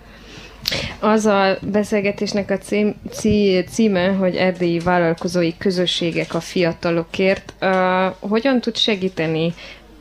Az 1.00 1.26
a 1.26 1.58
beszélgetésnek 1.62 2.50
a 2.50 2.58
cím, 2.58 2.94
cí, 3.10 3.64
címe, 3.70 4.08
hogy 4.08 4.36
erdélyi 4.36 4.78
vállalkozói 4.78 5.56
közösségek 5.58 6.34
a 6.34 6.40
fiatalokért. 6.40 7.54
Uh, 7.60 8.30
hogyan 8.30 8.60
tud 8.60 8.76
segíteni 8.76 9.54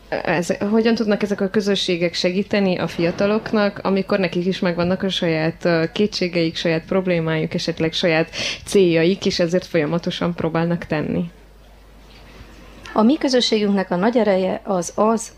ez, 0.09 0.57
hogyan 0.57 0.95
tudnak 0.95 1.23
ezek 1.23 1.41
a 1.41 1.47
közösségek 1.49 2.13
segíteni 2.13 2.77
a 2.77 2.87
fiataloknak, 2.87 3.79
amikor 3.83 4.19
nekik 4.19 4.45
is 4.45 4.59
megvannak 4.59 5.03
a 5.03 5.09
saját 5.09 5.91
kétségeik, 5.93 6.55
saját 6.55 6.85
problémájuk, 6.85 7.53
esetleg 7.53 7.93
saját 7.93 8.29
céljaik, 8.65 9.25
és 9.25 9.39
ezért 9.39 9.65
folyamatosan 9.65 10.33
próbálnak 10.33 10.85
tenni? 10.85 11.31
A 12.93 13.01
mi 13.01 13.17
közösségünknek 13.17 13.91
a 13.91 13.95
nagy 13.95 14.17
ereje 14.17 14.61
az 14.63 14.91
az, 14.95 15.31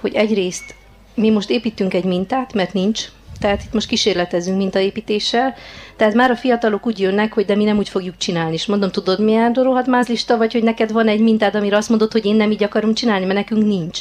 hogy 0.00 0.14
egyrészt 0.14 0.74
mi 1.14 1.30
most 1.30 1.50
építünk 1.50 1.94
egy 1.94 2.04
mintát, 2.04 2.52
mert 2.52 2.72
nincs, 2.72 3.04
tehát 3.40 3.62
itt 3.62 3.72
most 3.72 3.88
kísérletezünk 3.88 4.56
mintaépítéssel, 4.56 5.54
tehát 5.96 6.14
már 6.14 6.30
a 6.30 6.36
fiatalok 6.36 6.86
úgy 6.86 7.00
jönnek, 7.00 7.32
hogy 7.32 7.44
de 7.44 7.54
mi 7.54 7.64
nem 7.64 7.76
úgy 7.76 7.88
fogjuk 7.88 8.16
csinálni. 8.16 8.54
És 8.54 8.66
mondom, 8.66 8.90
tudod 8.90 9.20
milyen 9.20 9.52
rohadt 9.52 9.86
mázlista, 9.86 10.36
vagy 10.36 10.52
hogy 10.52 10.62
neked 10.62 10.92
van 10.92 11.08
egy 11.08 11.20
mintád, 11.20 11.54
amire 11.54 11.76
azt 11.76 11.88
mondod, 11.88 12.12
hogy 12.12 12.24
én 12.24 12.36
nem 12.36 12.50
így 12.50 12.62
akarom 12.62 12.94
csinálni, 12.94 13.24
mert 13.24 13.38
nekünk 13.38 13.66
nincs. 13.66 14.00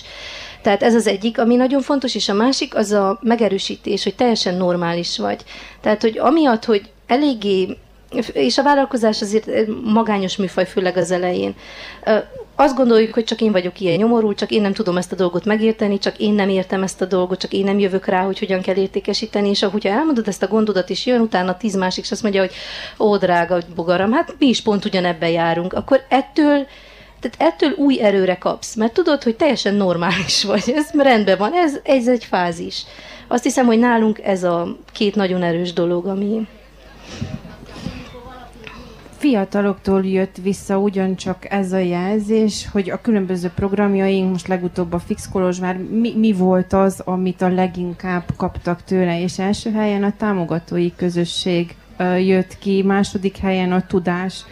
Tehát 0.61 0.83
ez 0.83 0.95
az 0.95 1.07
egyik, 1.07 1.39
ami 1.39 1.55
nagyon 1.55 1.81
fontos, 1.81 2.15
és 2.15 2.29
a 2.29 2.33
másik 2.33 2.75
az 2.75 2.91
a 2.91 3.19
megerősítés, 3.21 4.03
hogy 4.03 4.15
teljesen 4.15 4.55
normális 4.55 5.17
vagy. 5.17 5.43
Tehát, 5.81 6.01
hogy 6.01 6.17
amiatt, 6.17 6.65
hogy 6.65 6.89
eléggé 7.07 7.77
és 8.33 8.57
a 8.57 8.63
vállalkozás 8.63 9.21
azért 9.21 9.49
magányos 9.83 10.37
műfaj, 10.37 10.65
főleg 10.65 10.97
az 10.97 11.11
elején. 11.11 11.55
Azt 12.57 12.75
gondoljuk, 12.75 13.13
hogy 13.13 13.23
csak 13.23 13.41
én 13.41 13.51
vagyok 13.51 13.79
ilyen 13.79 13.97
nyomorú, 13.97 14.33
csak 14.33 14.51
én 14.51 14.61
nem 14.61 14.73
tudom 14.73 14.97
ezt 14.97 15.11
a 15.11 15.15
dolgot 15.15 15.45
megérteni, 15.45 15.97
csak 15.97 16.17
én 16.17 16.33
nem 16.33 16.49
értem 16.49 16.83
ezt 16.83 17.01
a 17.01 17.05
dolgot, 17.05 17.39
csak 17.39 17.53
én 17.53 17.63
nem 17.63 17.79
jövök 17.79 18.05
rá, 18.05 18.23
hogy 18.23 18.39
hogyan 18.39 18.61
kell 18.61 18.75
értékesíteni, 18.75 19.49
és 19.49 19.63
ahogy 19.63 19.87
elmondod 19.87 20.27
ezt 20.27 20.43
a 20.43 20.47
gondodat, 20.47 20.89
és 20.89 21.05
jön 21.05 21.21
utána 21.21 21.57
tíz 21.57 21.75
másik, 21.75 22.03
és 22.03 22.11
azt 22.11 22.21
mondja, 22.21 22.41
hogy 22.41 22.51
ó, 22.99 23.17
drága 23.17 23.59
bogaram, 23.75 24.11
hát 24.11 24.35
mi 24.39 24.47
is 24.47 24.61
pont 24.61 24.85
ugyanebben 24.85 25.29
járunk, 25.29 25.73
akkor 25.73 26.01
ettől 26.09 26.67
tehát 27.19 27.53
ettől 27.53 27.71
új 27.71 28.01
erőre 28.01 28.37
kapsz, 28.37 28.75
mert 28.75 28.93
tudod, 28.93 29.23
hogy 29.23 29.35
teljesen 29.35 29.75
normális 29.75 30.43
vagy, 30.43 30.73
ez 30.75 30.89
rendben 30.93 31.37
van, 31.37 31.53
ez, 31.53 31.79
ez 31.83 32.07
egy 32.07 32.23
fázis. 32.23 32.83
Azt 33.27 33.43
hiszem, 33.43 33.65
hogy 33.65 33.79
nálunk 33.79 34.19
ez 34.19 34.43
a 34.43 34.77
két 34.91 35.15
nagyon 35.15 35.43
erős 35.43 35.73
dolog, 35.73 36.05
ami, 36.05 36.47
fiataloktól 39.25 40.05
jött 40.05 40.37
vissza 40.37 40.77
ugyancsak 40.77 41.51
ez 41.51 41.71
a 41.71 41.77
jelzés, 41.77 42.67
hogy 42.71 42.89
a 42.89 43.01
különböző 43.01 43.51
programjaink, 43.55 44.29
most 44.29 44.47
legutóbb 44.47 44.93
a 44.93 44.99
Fix 44.99 45.29
Kolozsvár, 45.29 45.77
mi, 45.77 46.13
mi 46.17 46.33
volt 46.33 46.73
az, 46.73 46.99
amit 46.99 47.41
a 47.41 47.49
leginkább 47.49 48.23
kaptak 48.37 48.83
tőle, 48.83 49.21
és 49.21 49.39
első 49.39 49.71
helyen 49.71 50.03
a 50.03 50.13
támogatói 50.17 50.95
közösség 50.95 51.75
jött 52.19 52.57
ki, 52.57 52.83
második 52.83 53.37
helyen 53.37 53.71
a 53.71 53.85
tudás, 53.85 54.45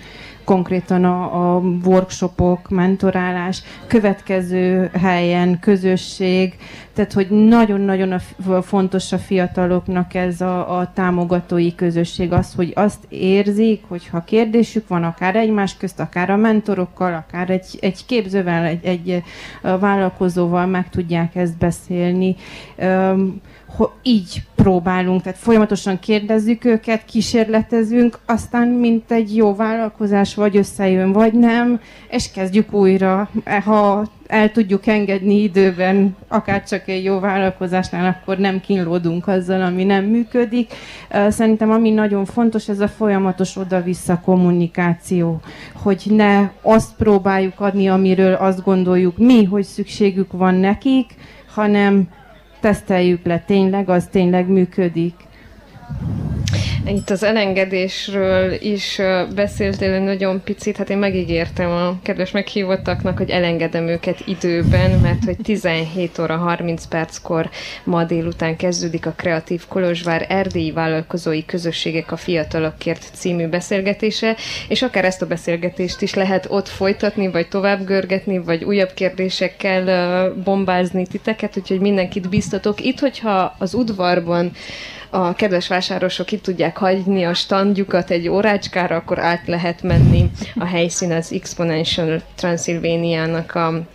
konkrétan 0.44 1.04
a, 1.04 1.56
a 1.56 1.62
workshopok, 1.86 2.70
mentorálás, 2.70 3.64
következő 3.88 4.90
helyen 4.94 5.60
közösség, 5.60 6.56
tehát 6.94 7.14
hogy 7.14 7.30
nagyon-nagyon 7.30 8.12
a, 8.12 8.62
fontos 8.62 9.12
a 9.12 9.18
fiataloknak 9.18 10.14
ez 10.14 10.42
a, 10.42 10.78
a 10.78 10.92
támogatói 10.94 11.76
közösség, 11.76 12.32
az, 12.32 12.54
hogy 12.56 12.72
azt 12.76 13.04
érzik, 13.10 13.84
hogy 13.88 14.08
ha 14.08 14.24
kérdésük 14.24 14.88
van, 14.88 15.04
akár 15.04 15.36
egymás 15.36 15.78
közt, 15.78 16.00
akár 16.00 16.30
a 16.30 16.36
mentorokkal, 16.36 17.14
akár 17.14 17.50
egy, 17.50 17.78
egy 17.82 18.06
képzővel, 18.06 18.64
egy, 18.64 18.86
egy 18.86 19.24
vállalkozóval 19.62 20.66
meg 20.66 20.90
tudják 20.90 21.36
ezt 21.36 21.58
beszélni. 21.58 22.36
Um, 22.78 23.42
így 24.02 24.44
próbálunk, 24.56 25.22
tehát 25.22 25.38
folyamatosan 25.38 26.00
kérdezzük 26.00 26.66
őket, 26.66 27.06
kísérletezünk, 27.06 28.20
aztán 28.26 28.68
mint 28.68 29.12
egy 29.12 29.36
jó 29.36 29.56
vállalkozás 29.56 30.36
vagy 30.36 30.58
összejön, 30.58 31.12
vagy 31.12 31.34
nem, 31.34 31.80
és 32.10 32.32
kezdjük 32.32 32.74
újra. 32.74 33.30
Ha 33.66 34.06
el 34.28 34.52
tudjuk 34.52 34.88
engedni 34.88 35.42
időben, 35.42 36.16
akár 36.28 36.64
csak 36.64 36.88
egy 36.88 37.04
jó 37.04 37.20
vállalkozásnál, 37.20 38.18
akkor 38.20 38.38
nem 38.38 38.62
kínlódunk 38.62 39.28
azzal, 39.28 39.62
ami 39.62 39.84
nem 39.84 40.04
működik. 40.04 40.74
Szerintem 41.28 41.72
ami 41.72 41.90
nagyon 41.90 42.26
fontos, 42.26 42.70
ez 42.70 42.80
a 42.80 42.88
folyamatos 42.88 43.56
oda-vissza 43.58 44.22
kommunikáció, 44.26 45.42
hogy 45.74 46.04
ne 46.10 46.50
azt 46.62 46.96
próbáljuk 46.98 47.60
adni, 47.60 47.90
amiről 47.90 48.34
azt 48.34 48.64
gondoljuk 48.64 49.18
mi, 49.18 49.44
hogy 49.44 49.64
szükségük 49.64 50.32
van 50.32 50.56
nekik, 50.56 51.16
hanem 51.54 52.08
teszteljük 52.64 53.26
le 53.26 53.40
tényleg, 53.40 53.90
az 53.90 54.08
tényleg 54.12 54.48
működik. 54.48 55.14
Itt 56.88 57.10
az 57.10 57.24
elengedésről 57.24 58.52
is 58.62 59.02
beszéltél 59.36 60.00
nagyon 60.00 60.42
picit, 60.44 60.78
hát 60.78 60.90
én 60.90 60.98
megígértem 60.98 61.70
a 61.70 62.00
kedves 62.02 62.32
meghívottaknak, 62.32 63.18
hogy 63.18 63.30
elengedem 63.30 63.88
őket 63.88 64.20
időben, 64.28 64.92
mert 65.00 65.24
hogy 65.24 65.38
17 65.44 66.20
óra 66.20 66.38
30 66.38 66.86
perckor 66.86 67.50
ma 67.84 68.04
délután 68.04 68.56
kezdődik 68.56 69.06
a 69.06 69.12
Kreatív 69.12 69.64
Kolozsvár 69.68 70.26
Erdélyi 70.30 70.72
Vállalkozói 70.72 71.46
Közösségek 71.46 72.12
a 72.12 72.18
Fiatalokért 72.18 73.10
című 73.14 73.48
beszélgetése, 73.48 74.36
és 74.68 74.82
akár 74.82 75.06
ezt 75.06 75.22
a 75.22 75.28
beszélgetést 75.28 76.02
is 76.02 76.14
lehet 76.14 76.46
ott 76.50 76.68
folytatni, 76.68 77.28
vagy 77.28 77.48
tovább 77.48 77.86
görgetni, 77.86 78.38
vagy 78.38 78.64
újabb 78.64 78.94
kérdésekkel 78.94 80.34
bombázni 80.44 81.08
titeket, 81.08 81.58
úgyhogy 81.58 81.80
mindenkit 81.80 82.30
biztatok. 82.30 82.82
Itt, 82.82 83.00
hogyha 83.00 83.56
az 83.58 83.74
udvarban 83.74 84.52
a 85.14 85.34
kedves 85.34 85.68
vásárosok 85.68 86.32
itt 86.32 86.44
tudják 86.44 86.78
hagyni 86.78 87.24
a 87.24 87.34
standjukat 87.34 88.10
egy 88.10 88.28
órácskára, 88.28 88.96
akkor 88.96 89.20
át 89.20 89.42
lehet 89.46 89.82
menni. 89.82 90.32
A 90.56 90.66
helyszín 90.66 91.12
az 91.12 91.32
Exponential 91.32 92.22
Transylvania-nak 92.36 93.56
a, 93.56 93.86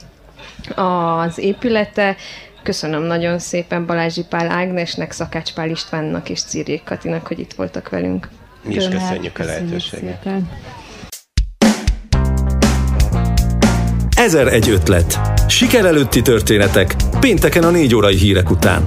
az 0.80 1.38
épülete. 1.38 2.16
Köszönöm 2.62 3.02
nagyon 3.02 3.38
szépen 3.38 3.86
Balázsi 3.86 4.24
Pál 4.28 4.50
Ágnesnek, 4.50 5.12
Szakács 5.12 5.52
Pál 5.52 5.70
Istvánnak 5.70 6.28
és 6.28 6.42
Cirjék 6.42 6.84
Katinak, 6.84 7.26
hogy 7.26 7.38
itt 7.38 7.52
voltak 7.52 7.88
velünk. 7.88 8.28
Mi 8.62 8.74
is 8.74 8.88
köszönjük 8.88 9.38
a 9.38 9.44
lehetőséget. 9.44 10.26
Ezer 14.16 14.46
egy 14.46 14.68
ötlet. 14.68 15.18
Siker 15.48 15.84
előtti 15.84 16.22
történetek. 16.22 16.94
Pénteken 17.20 17.62
a 17.62 17.70
négy 17.70 17.94
órai 17.94 18.16
hírek 18.16 18.50
után. 18.50 18.84